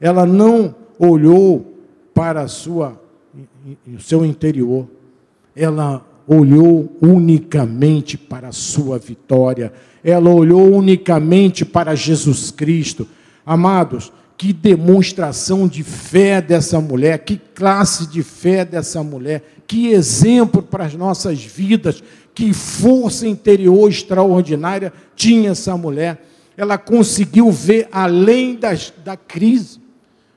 [0.00, 1.74] ela não olhou
[2.12, 3.00] para a sua,
[3.86, 4.86] o seu interior,
[5.56, 9.72] ela olhou unicamente para a sua vitória,
[10.04, 13.08] ela olhou unicamente para Jesus Cristo.
[13.46, 20.62] Amados, que demonstração de fé dessa mulher, que classe de fé dessa mulher, que exemplo
[20.62, 22.02] para as nossas vidas,
[22.38, 26.24] que força interior extraordinária tinha essa mulher.
[26.56, 29.80] Ela conseguiu ver além das, da crise.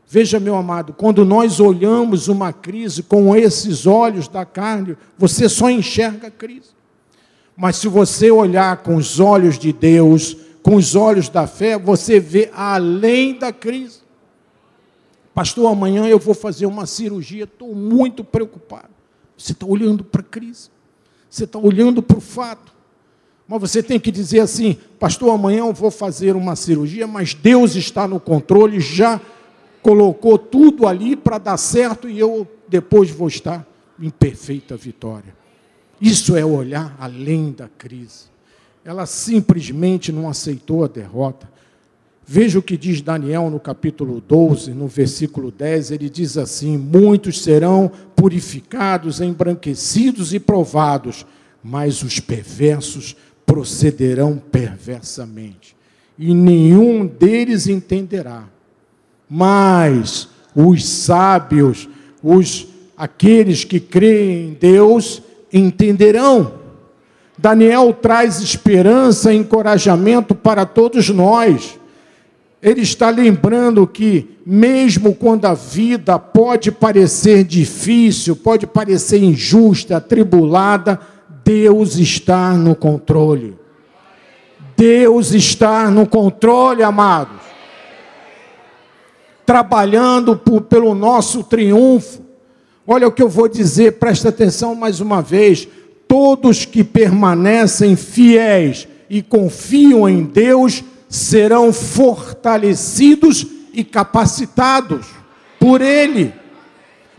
[0.08, 5.70] Veja, meu amado, quando nós olhamos uma crise com esses olhos da carne, você só
[5.70, 6.70] enxerga a crise.
[7.56, 12.20] Mas se você olhar com os olhos de Deus, com os olhos da fé, você
[12.20, 14.00] vê além da crise.
[15.36, 18.90] Pastor, amanhã eu vou fazer uma cirurgia, estou muito preocupado.
[19.38, 20.72] Você está olhando para a crise,
[21.32, 22.74] você está olhando para o fato.
[23.48, 27.76] Mas você tem que dizer assim, pastor, amanhã eu vou fazer uma cirurgia, mas Deus
[27.76, 29.20] está no controle, já
[29.82, 33.66] colocou tudo ali para dar certo e eu depois vou estar
[34.00, 35.36] em perfeita vitória.
[36.00, 38.26] Isso é olhar além da crise.
[38.84, 41.51] Ela simplesmente não aceitou a derrota.
[42.34, 47.42] Veja o que diz Daniel no capítulo 12, no versículo 10, ele diz assim: Muitos
[47.44, 51.26] serão purificados, embranquecidos e provados,
[51.62, 55.76] mas os perversos procederão perversamente,
[56.18, 58.46] e nenhum deles entenderá.
[59.30, 61.90] Mas os sábios,
[62.24, 62.66] os
[62.96, 66.54] aqueles que creem em Deus, entenderão.
[67.38, 71.81] Daniel traz esperança e encorajamento para todos nós
[72.62, 81.00] ele está lembrando que, mesmo quando a vida pode parecer difícil, pode parecer injusta, atribulada,
[81.44, 83.58] Deus está no controle.
[84.78, 87.42] Deus está no controle, amados.
[89.44, 92.22] Trabalhando por, pelo nosso triunfo.
[92.86, 95.68] Olha o que eu vou dizer, presta atenção mais uma vez.
[96.08, 105.06] Todos que permanecem fiéis e confiam em Deus serão fortalecidos e capacitados.
[105.60, 106.34] por Ele,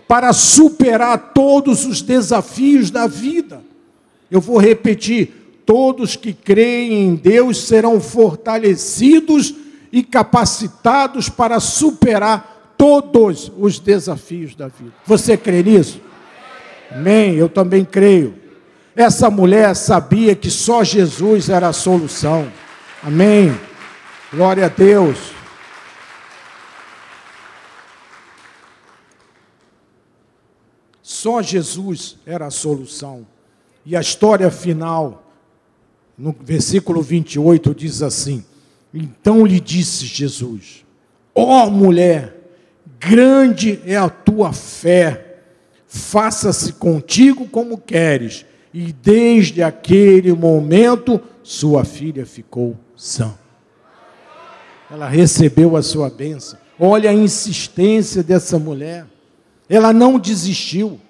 [0.09, 3.63] para superar todos os desafios da vida.
[4.29, 9.55] Eu vou repetir: todos que creem em Deus serão fortalecidos
[9.93, 14.93] e capacitados para superar todos os desafios da vida.
[15.07, 16.01] Você crê nisso?
[16.91, 17.35] Amém.
[17.35, 18.35] Eu também creio.
[18.97, 22.49] Essa mulher sabia que só Jesus era a solução.
[23.03, 23.55] Amém.
[24.33, 25.19] Glória a Deus.
[31.03, 33.27] Só Jesus era a solução.
[33.85, 35.31] E a história final,
[36.17, 38.43] no versículo 28, diz assim:
[38.95, 40.83] Então lhe disse Jesus:
[41.35, 42.35] Ó oh, mulher,
[42.99, 45.43] grande é a tua fé,
[45.87, 48.47] faça-se contigo como queres.
[48.73, 53.35] E desde aquele momento, sua filha ficou sã.
[54.93, 56.59] Ela recebeu a sua bênção.
[56.79, 59.07] Olha a insistência dessa mulher.
[59.67, 61.01] Ela não desistiu.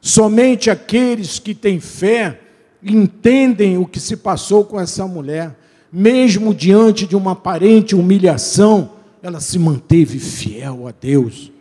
[0.00, 2.40] Somente aqueles que têm fé
[2.82, 5.56] entendem o que se passou com essa mulher.
[5.92, 8.90] Mesmo diante de uma aparente humilhação,
[9.22, 11.52] ela se manteve fiel a Deus.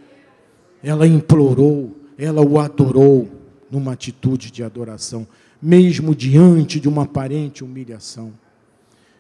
[0.82, 3.30] Ela implorou, ela o adorou
[3.70, 5.28] numa atitude de adoração,
[5.62, 8.34] mesmo diante de uma aparente humilhação.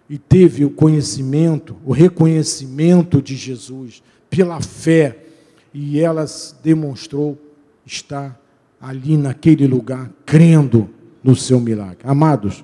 [0.09, 5.17] E teve o conhecimento, o reconhecimento de Jesus pela fé,
[5.73, 6.25] e ela
[6.63, 7.37] demonstrou
[7.85, 8.39] estar
[8.79, 10.89] ali naquele lugar, crendo
[11.23, 11.99] no seu milagre.
[12.03, 12.63] Amados,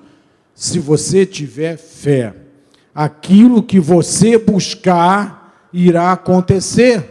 [0.56, 2.34] se você tiver fé,
[2.94, 7.10] aquilo que você buscar irá acontecer.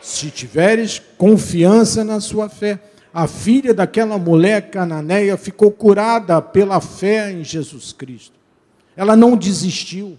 [0.00, 2.80] Se tiveres confiança na sua fé
[3.12, 8.38] a filha daquela mulher cananeia ficou curada pela fé em Jesus Cristo.
[9.00, 10.18] Ela não desistiu.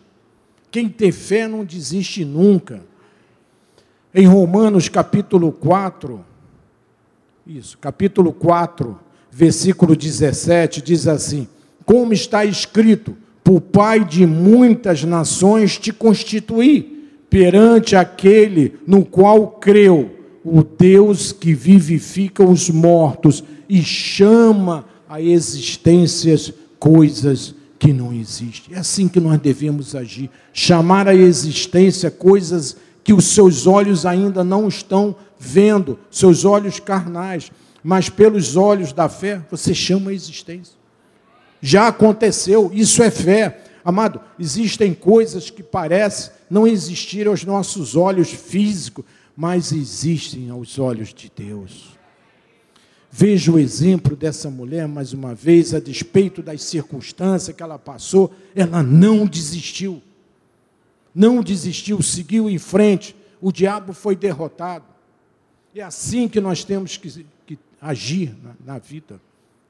[0.72, 2.82] Quem tem fé não desiste nunca.
[4.12, 6.26] Em Romanos capítulo 4,
[7.46, 8.98] isso, capítulo 4,
[9.30, 11.48] versículo 17, diz assim:
[11.86, 20.10] Como está escrito, por pai de muitas nações te constituí, perante aquele no qual creu
[20.44, 28.76] o Deus que vivifica os mortos e chama a existências coisas que não existem.
[28.76, 34.44] É assim que nós devemos agir, chamar a existência coisas que os seus olhos ainda
[34.44, 37.52] não estão vendo, seus olhos carnais,
[37.84, 40.76] mas pelos olhos da fé, você chama a existência.
[41.60, 43.64] Já aconteceu, isso é fé.
[43.84, 49.06] Amado, existem coisas que parecem não existir aos nossos olhos físicos,
[49.36, 51.91] mas existem aos olhos de Deus.
[53.14, 58.34] Veja o exemplo dessa mulher, mais uma vez, a despeito das circunstâncias que ela passou,
[58.55, 60.01] ela não desistiu.
[61.14, 63.14] Não desistiu, seguiu em frente.
[63.41, 64.86] O diabo foi derrotado.
[65.76, 69.20] É assim que nós temos que, que agir na, na vida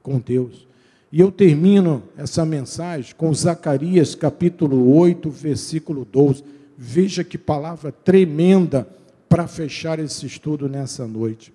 [0.04, 0.68] com Deus.
[1.10, 6.44] E eu termino essa mensagem com Zacarias capítulo 8, versículo 12.
[6.78, 8.88] Veja que palavra tremenda
[9.28, 11.52] para fechar esse estudo nessa noite.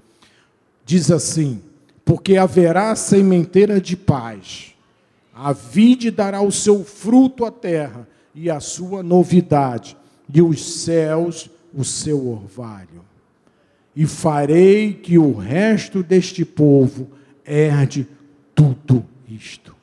[0.85, 1.61] Diz assim:
[2.08, 4.74] Porque haverá sementeira de paz,
[5.34, 9.97] a vide dará o seu fruto à terra, e a sua novidade,
[10.34, 13.03] e os céus o seu orvalho.
[13.93, 17.10] E farei que o resto deste povo
[17.43, 18.08] herde
[18.55, 19.76] tudo isto.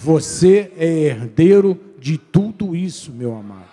[0.00, 3.70] Você é herdeiro de tudo isso, meu amado.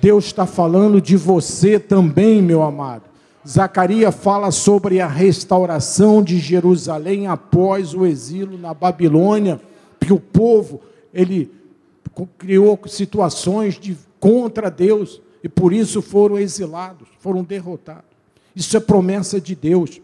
[0.00, 3.11] Deus está falando de você também, meu amado.
[3.46, 9.60] Zacarias fala sobre a restauração de Jerusalém após o exílio na Babilônia,
[10.00, 10.80] que o povo
[11.12, 11.50] ele
[12.38, 18.04] criou situações de contra Deus e por isso foram exilados, foram derrotados.
[18.54, 20.00] Isso é promessa de Deus.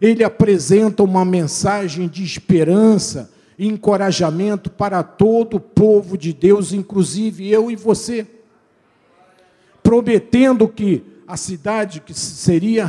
[0.00, 7.48] Ele apresenta uma mensagem de esperança e encorajamento para todo o povo de Deus, inclusive
[7.48, 8.26] eu e você
[9.82, 12.84] prometendo que a cidade que seria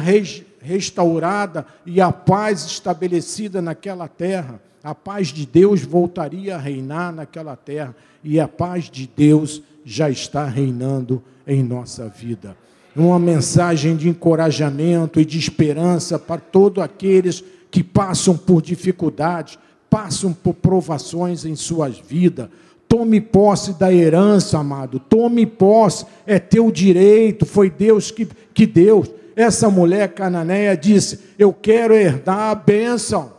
[0.59, 7.55] restaurada e a paz estabelecida naquela terra, a paz de Deus voltaria a reinar naquela
[7.55, 12.57] terra e a paz de Deus já está reinando em nossa vida.
[12.93, 17.41] Uma mensagem de encorajamento e de esperança para todos aqueles
[17.71, 19.57] que passam por dificuldades,
[19.89, 22.49] passam por provações em suas vidas,
[22.93, 24.99] Tome posse da herança, amado.
[24.99, 27.43] Tome posse, é teu direito.
[27.43, 29.03] Foi Deus que, que deu.
[29.35, 33.33] Essa mulher cananeia disse: Eu quero herdar a bênção.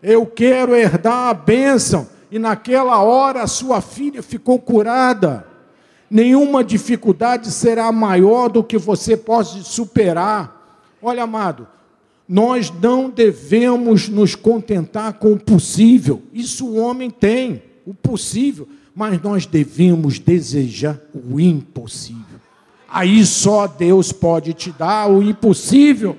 [0.00, 2.06] Eu quero herdar a bênção.
[2.30, 5.44] E naquela hora a sua filha ficou curada.
[6.08, 10.78] Nenhuma dificuldade será maior do que você pode superar.
[11.02, 11.66] Olha, amado,
[12.28, 16.22] nós não devemos nos contentar com o possível.
[16.32, 22.40] Isso o homem tem, o possível, mas nós devemos desejar o impossível.
[22.88, 26.16] Aí só Deus pode te dar o impossível.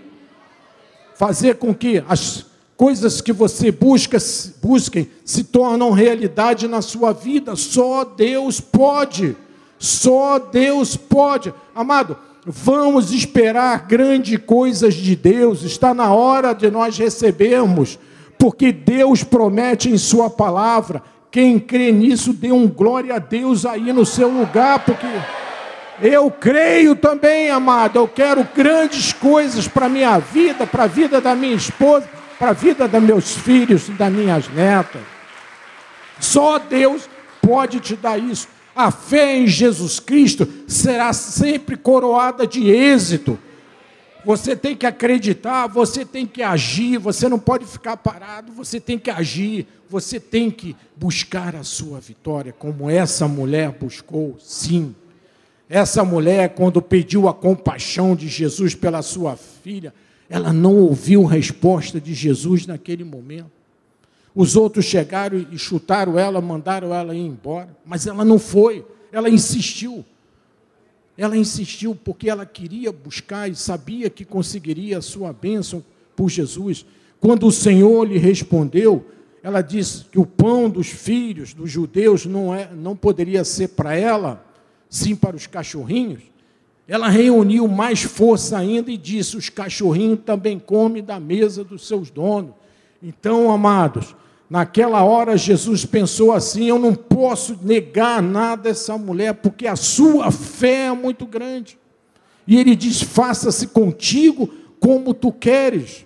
[1.15, 2.45] Fazer com que as
[2.75, 4.17] coisas que você busca,
[4.61, 7.55] busquem se tornam realidade na sua vida.
[7.55, 9.35] Só Deus pode.
[9.79, 11.53] Só Deus pode.
[11.73, 12.15] Amado,
[12.45, 15.63] vamos esperar grandes coisas de Deus.
[15.63, 17.97] Está na hora de nós recebermos,
[18.37, 21.01] porque Deus promete em Sua palavra.
[21.37, 25.05] Quem crê nisso, dê um glória a Deus aí no seu lugar, porque
[26.01, 27.99] eu creio também, amado.
[27.99, 32.09] Eu quero grandes coisas para a minha vida, para a vida da minha esposa
[32.39, 35.03] para a vida dos meus filhos e das minhas netas.
[36.19, 37.07] Só Deus
[37.39, 38.47] pode te dar isso.
[38.75, 43.37] A fé em Jesus Cristo será sempre coroada de êxito.
[44.25, 48.97] Você tem que acreditar, você tem que agir, você não pode ficar parado, você tem
[48.97, 54.95] que agir, você tem que buscar a sua vitória, como essa mulher buscou, sim.
[55.69, 59.93] Essa mulher, quando pediu a compaixão de Jesus pela sua filha,
[60.29, 63.51] ela não ouviu resposta de Jesus naquele momento.
[64.35, 69.29] Os outros chegaram e chutaram ela, mandaram ela ir embora, mas ela não foi, ela
[69.29, 70.05] insistiu.
[71.17, 75.83] Ela insistiu porque ela queria buscar e sabia que conseguiria a sua bênção
[76.15, 76.85] por Jesus.
[77.19, 79.05] Quando o Senhor lhe respondeu,
[79.47, 83.95] ela disse que o pão dos filhos dos judeus não, é, não poderia ser para
[83.95, 84.45] ela,
[84.89, 86.21] sim para os cachorrinhos.
[86.85, 92.09] Ela reuniu mais força ainda e disse: Os cachorrinhos também comem da mesa dos seus
[92.09, 92.51] donos.
[93.01, 94.13] Então, amados,
[94.49, 99.77] naquela hora Jesus pensou assim: Eu não posso negar nada a essa mulher, porque a
[99.77, 101.79] sua fé é muito grande.
[102.45, 106.05] E ele diz: Faça-se contigo como tu queres.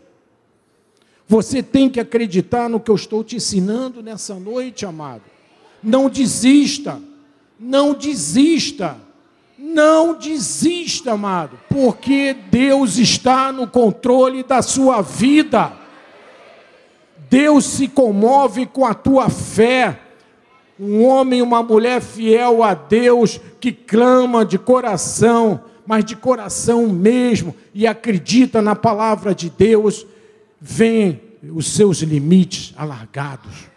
[1.32, 5.22] Você tem que acreditar no que eu estou te ensinando nessa noite, amado.
[5.82, 7.02] Não desista,
[7.58, 8.98] não desista.
[9.58, 15.72] Não desista, amado, porque Deus está no controle da sua vida.
[17.30, 20.02] Deus se comove com a tua fé.
[20.78, 27.56] Um homem, uma mulher fiel a Deus, que clama de coração, mas de coração mesmo,
[27.74, 30.06] e acredita na palavra de Deus,
[30.62, 31.20] vem
[31.52, 33.72] os seus limites alargados.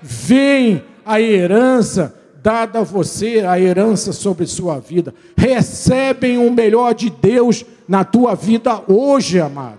[0.00, 5.14] Vem a herança dada a você a herança sobre sua vida.
[5.36, 9.78] Recebem o melhor de Deus na tua vida hoje, amados.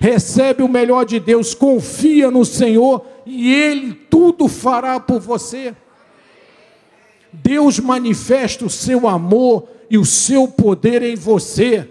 [0.00, 5.74] Recebe o melhor de Deus, confia no Senhor e Ele tudo fará por você.
[7.32, 11.88] Deus manifesta o seu amor e o seu poder em você.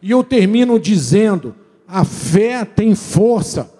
[0.00, 1.54] E eu termino dizendo:
[1.88, 3.72] a fé tem força.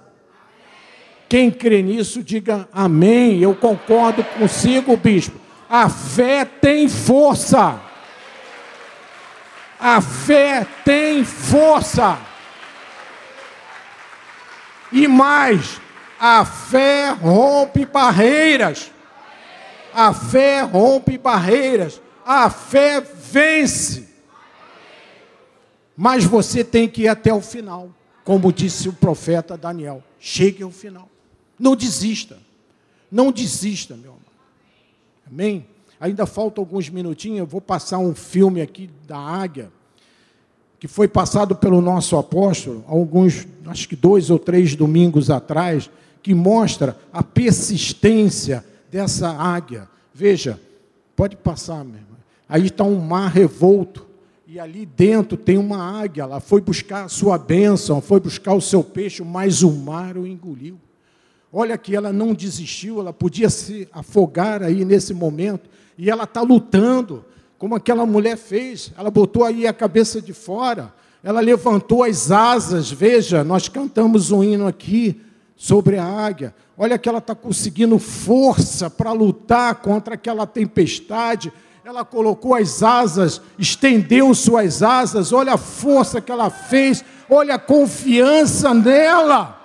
[1.29, 3.39] Quem crê nisso, diga amém.
[3.39, 5.39] Eu concordo consigo, bispo.
[5.69, 7.79] A fé tem força.
[9.79, 12.19] A fé tem força.
[14.91, 15.79] E mais,
[16.19, 18.91] a fé rompe barreiras.
[19.93, 22.01] A fé rompe barreiras.
[22.25, 24.09] A fé vence.
[25.95, 27.91] Mas você tem que ir até o final,
[28.29, 30.03] como disse o profeta Daniel.
[30.21, 31.09] Chegue ao final.
[31.59, 32.37] Não desista.
[33.11, 34.23] Não desista, meu amor.
[35.27, 35.67] Amém?
[35.99, 39.73] Ainda falta alguns minutinhos, eu vou passar um filme aqui da Águia,
[40.79, 45.89] que foi passado pelo nosso apóstolo, alguns, acho que dois ou três domingos atrás,
[46.23, 49.89] que mostra a persistência dessa águia.
[50.13, 50.61] Veja,
[51.17, 52.19] pode passar, meu irmão.
[52.47, 54.07] Aí está um mar revolto,
[54.51, 58.63] e ali dentro tem uma águia, ela foi buscar a sua bênção, foi buscar o
[58.63, 60.81] seu peixe, mas o mar o engoliu.
[61.53, 65.69] Olha que ela não desistiu, ela podia se afogar aí nesse momento,
[65.99, 67.27] e ela está lutando,
[67.59, 68.91] como aquela mulher fez.
[68.97, 72.91] Ela botou aí a cabeça de fora, ela levantou as asas.
[72.91, 75.21] Veja, nós cantamos um hino aqui
[75.57, 76.55] sobre a águia.
[76.75, 81.53] Olha que ela está conseguindo força para lutar contra aquela tempestade.
[81.89, 85.33] Ela colocou as asas, estendeu suas asas.
[85.33, 89.59] Olha a força que ela fez, olha a confiança nela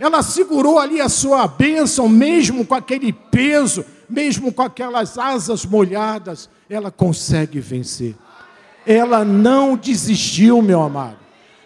[0.00, 6.48] ela segurou ali a sua bênção, mesmo com aquele peso, mesmo com aquelas asas molhadas,
[6.70, 8.16] ela consegue vencer.
[8.86, 11.18] Ela não desistiu, meu amado.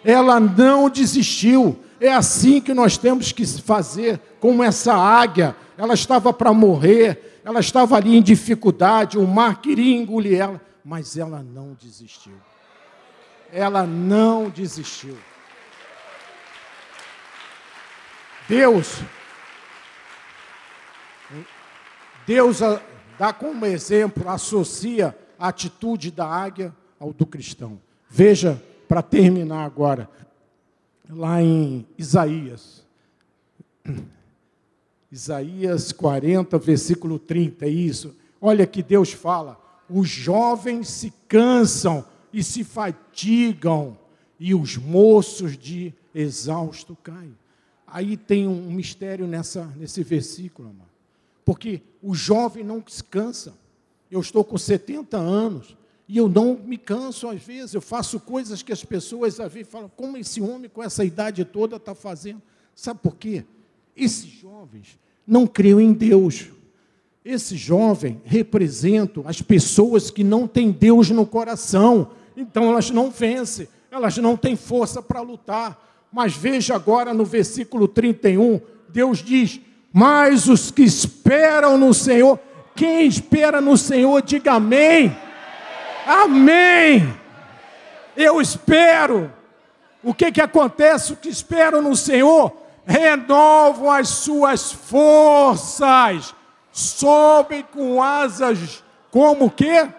[0.03, 1.79] Ela não desistiu.
[1.97, 5.55] É assim que nós temos que fazer, como essa águia.
[5.77, 11.15] Ela estava para morrer, ela estava ali em dificuldade, o mar queria engolir ela, mas
[11.15, 12.33] ela não desistiu.
[13.53, 15.15] Ela não desistiu.
[18.49, 18.99] Deus,
[22.25, 22.59] Deus
[23.19, 27.79] dá como exemplo, associa a atitude da águia ao do cristão.
[28.09, 30.09] Veja, para terminar agora,
[31.07, 32.83] lá em Isaías.
[35.15, 38.13] Isaías 40, versículo 30, é isso.
[38.41, 39.57] Olha que Deus fala:
[39.89, 42.03] os jovens se cansam
[42.33, 43.97] e se fatigam,
[44.37, 47.33] e os moços de exausto caem.
[47.87, 50.89] Aí tem um mistério nessa, nesse versículo, amado.
[51.45, 53.53] Porque o jovem não se cansa.
[54.11, 55.77] Eu estou com 70 anos
[56.09, 57.73] e eu não me canso às vezes.
[57.73, 61.45] Eu faço coisas que as pessoas às vezes falam: como esse homem com essa idade
[61.45, 62.41] toda está fazendo?
[62.75, 63.45] Sabe por quê?
[63.95, 66.47] Esses jovens não criam em Deus.
[67.23, 72.11] Esse jovem representa as pessoas que não têm Deus no coração.
[72.37, 75.83] Então elas não vencem, elas não têm força para lutar.
[76.11, 79.59] Mas veja agora no versículo 31, Deus diz:
[79.91, 82.39] Mas os que esperam no Senhor,
[82.75, 85.15] quem espera no Senhor, diga amém.
[86.05, 87.11] Amém.
[88.15, 89.33] Eu espero.
[90.03, 91.13] O que, que acontece?
[91.13, 92.64] O que espero no Senhor?
[92.85, 96.35] Renovam as suas forças,
[96.71, 99.89] sobem com asas, como que?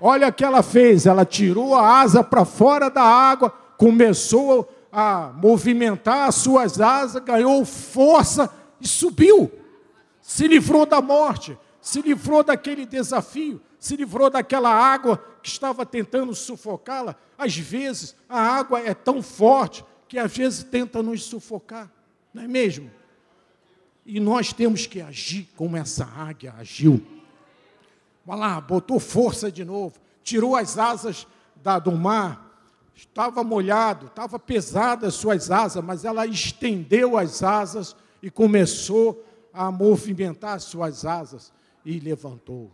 [0.00, 5.30] Olha o que ela fez, ela tirou a asa para fora da água, começou a
[5.36, 9.50] movimentar as suas asas, ganhou força e subiu.
[10.20, 16.34] Se livrou da morte, se livrou daquele desafio, se livrou daquela água que estava tentando
[16.34, 17.14] sufocá-la.
[17.38, 21.90] Às vezes, a água é tão forte que às vezes tenta nos sufocar,
[22.34, 22.90] não é mesmo?
[24.04, 27.02] E nós temos que agir como essa águia agiu.
[28.22, 31.26] Vai lá, botou força de novo, tirou as asas
[31.62, 37.96] da, do mar, estava molhado, estava pesada as suas asas, mas ela estendeu as asas
[38.22, 41.50] e começou a movimentar as suas asas
[41.86, 42.70] e levantou.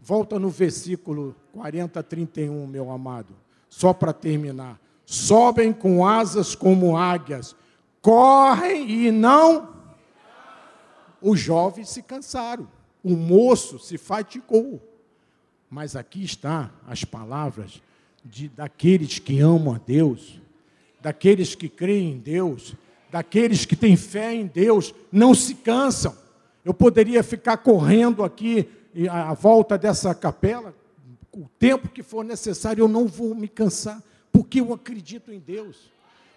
[0.00, 3.34] Volta no versículo 40, 31, meu amado,
[3.68, 4.80] só para terminar.
[5.10, 7.56] Sobem com asas como águias,
[8.00, 9.74] correm e não.
[11.20, 12.68] Os jovens se cansaram,
[13.02, 14.80] o moço se fatigou.
[15.68, 17.82] Mas aqui está as palavras
[18.24, 20.40] de, daqueles que amam a Deus,
[21.00, 22.76] daqueles que creem em Deus,
[23.10, 26.16] daqueles que têm fé em Deus, não se cansam.
[26.64, 28.68] Eu poderia ficar correndo aqui
[29.10, 30.72] à volta dessa capela,
[31.32, 34.00] o tempo que for necessário, eu não vou me cansar,
[34.32, 35.90] porque eu acredito em Deus.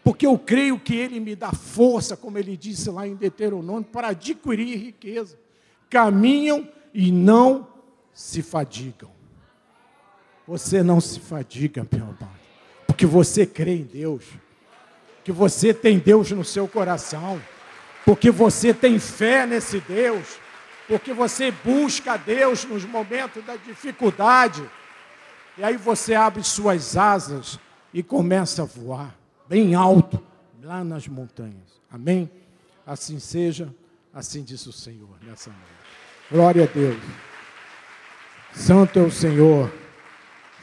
[0.04, 4.10] Porque eu creio que Ele me dá força, como Ele disse lá em Deuteronômio, para
[4.10, 5.40] adquirir riqueza.
[5.90, 7.68] Caminham e não
[8.14, 9.12] se fadigam.
[10.48, 12.40] Você não se fadiga, meu amado,
[12.86, 14.26] porque você crê em Deus,
[15.24, 17.42] que você tem Deus no seu coração,
[18.06, 20.38] porque você tem fé nesse Deus,
[20.86, 24.70] porque você busca Deus nos momentos da dificuldade,
[25.58, 27.58] e aí você abre suas asas
[27.94, 29.18] e começa a voar
[29.48, 30.22] bem alto
[30.62, 31.82] lá nas montanhas.
[31.90, 32.30] Amém?
[32.86, 33.74] Assim seja,
[34.14, 35.66] assim diz o Senhor nessa noite.
[36.32, 37.02] Glória a Deus.
[38.54, 39.72] Santo é o Senhor.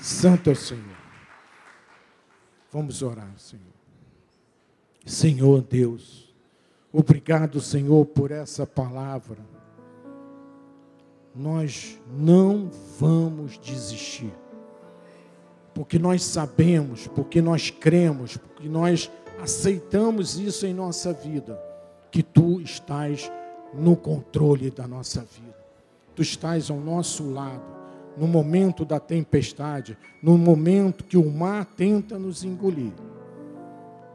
[0.01, 1.01] Santo é o Senhor.
[2.73, 3.65] Vamos orar, Senhor.
[5.05, 6.33] Senhor Deus,
[6.93, 9.39] obrigado, Senhor, por essa palavra.
[11.35, 14.33] Nós não vamos desistir,
[15.75, 19.11] porque nós sabemos, porque nós cremos, porque nós
[19.41, 21.61] aceitamos isso em nossa vida,
[22.11, 23.31] que Tu estás
[23.73, 25.57] no controle da nossa vida,
[26.15, 27.81] Tu estás ao nosso lado
[28.17, 32.93] no momento da tempestade, no momento que o mar tenta nos engolir.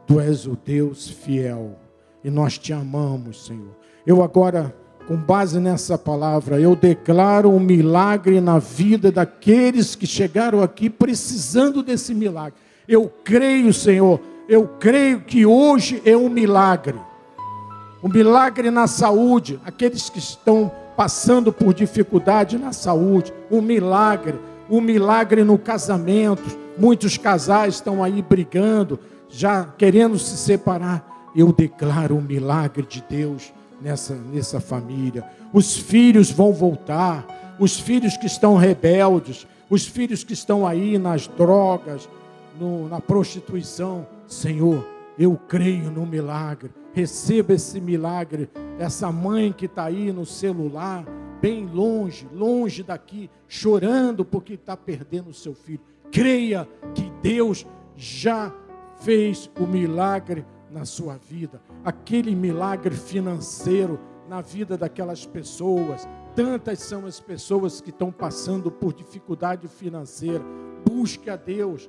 [0.06, 1.76] Tu és o Deus fiel
[2.22, 3.76] e nós te amamos, Senhor.
[4.06, 4.72] Eu agora,
[5.06, 11.82] com base nessa palavra, eu declaro um milagre na vida daqueles que chegaram aqui precisando
[11.82, 12.58] desse milagre.
[12.88, 16.98] Eu creio, Senhor, eu creio que hoje é um milagre.
[18.02, 24.34] Um milagre na saúde, aqueles que estão passando por dificuldade na saúde, um milagre,
[24.68, 26.58] um milagre no casamento.
[26.76, 28.98] Muitos casais estão aí brigando,
[29.28, 31.30] já querendo se separar.
[31.34, 35.24] Eu declaro um milagre de Deus nessa, nessa família.
[35.52, 41.26] Os filhos vão voltar, os filhos que estão rebeldes, os filhos que estão aí nas
[41.26, 42.08] drogas,
[42.58, 44.06] no, na prostituição.
[44.26, 44.86] Senhor,
[45.18, 48.48] eu creio no milagre receba esse milagre.
[48.78, 51.04] Essa mãe que está aí no celular,
[51.42, 55.82] bem longe, longe daqui, chorando porque está perdendo o seu filho.
[56.10, 58.50] Creia que Deus já
[59.00, 66.06] fez o milagre na sua vida, aquele milagre financeiro na vida daquelas pessoas.
[66.34, 70.42] Tantas são as pessoas que estão passando por dificuldade financeira.
[70.84, 71.88] Busque a Deus,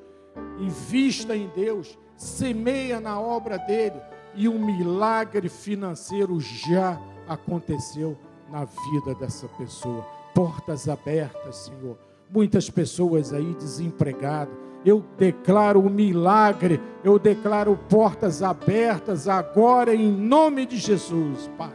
[0.59, 3.99] invista em Deus, semeia na obra dele
[4.35, 8.15] e um milagre financeiro já aconteceu
[8.51, 10.05] na vida dessa pessoa.
[10.35, 11.97] Portas abertas, Senhor.
[12.29, 14.66] Muitas pessoas aí desempregadas.
[14.87, 21.73] Eu declaro o milagre, eu declaro portas abertas agora em nome de Jesus, Pai.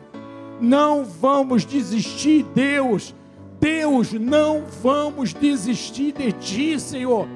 [0.60, 3.14] Não vamos desistir, Deus.
[3.60, 7.28] Deus, não vamos desistir de Ti, Senhor.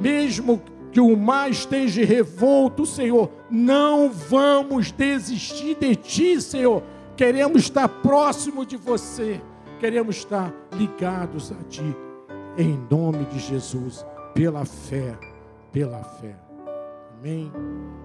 [0.00, 0.60] Mesmo
[0.92, 6.82] que o mar esteja revolto, Senhor, não vamos desistir de Ti, Senhor
[7.18, 9.40] queremos estar próximo de você,
[9.80, 11.96] queremos estar ligados a Ti,
[12.56, 14.06] em nome de Jesus,
[14.38, 15.18] pela fé,
[15.72, 16.36] pela fé.
[17.18, 17.50] Amém.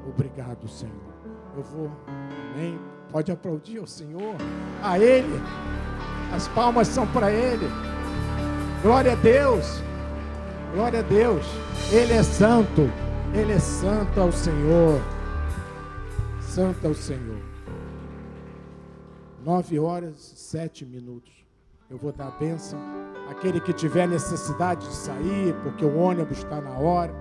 [0.09, 1.13] Obrigado, Senhor.
[1.55, 2.79] Eu vou, amém.
[3.11, 4.35] Pode aplaudir o Senhor,
[4.81, 5.39] a Ele.
[6.33, 7.67] As palmas são para Ele.
[8.81, 9.79] Glória a Deus.
[10.73, 11.45] Glória a Deus.
[11.91, 12.89] Ele é santo.
[13.35, 14.99] Ele é santo ao Senhor.
[16.41, 17.43] Santo ao Senhor.
[19.45, 21.42] Nove horas e sete minutos.
[21.93, 22.79] Eu vou dar a bênção.
[23.29, 27.13] Aquele que tiver necessidade de sair, porque o ônibus está na hora,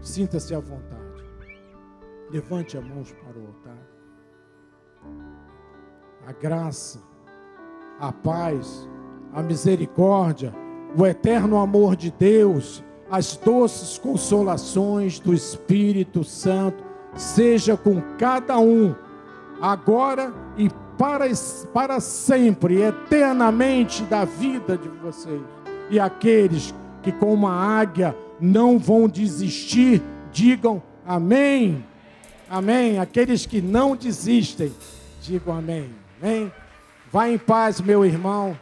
[0.00, 1.22] sinta-se à vontade.
[2.30, 3.76] Levante as mãos para o altar.
[6.26, 6.98] A graça,
[8.00, 8.88] a paz,
[9.34, 10.50] a misericórdia,
[10.98, 16.82] o eterno amor de Deus, as doces consolações do Espírito Santo,
[17.14, 18.94] seja com cada um,
[19.60, 21.26] agora e para,
[21.72, 25.42] para sempre, eternamente da vida de vocês.
[25.90, 31.84] E aqueles que, como a águia, não vão desistir, digam amém.
[32.48, 32.98] Amém.
[32.98, 34.72] Aqueles que não desistem,
[35.22, 35.90] digam amém.
[36.20, 36.52] Amém.
[37.12, 38.56] Vá em paz, meu irmão.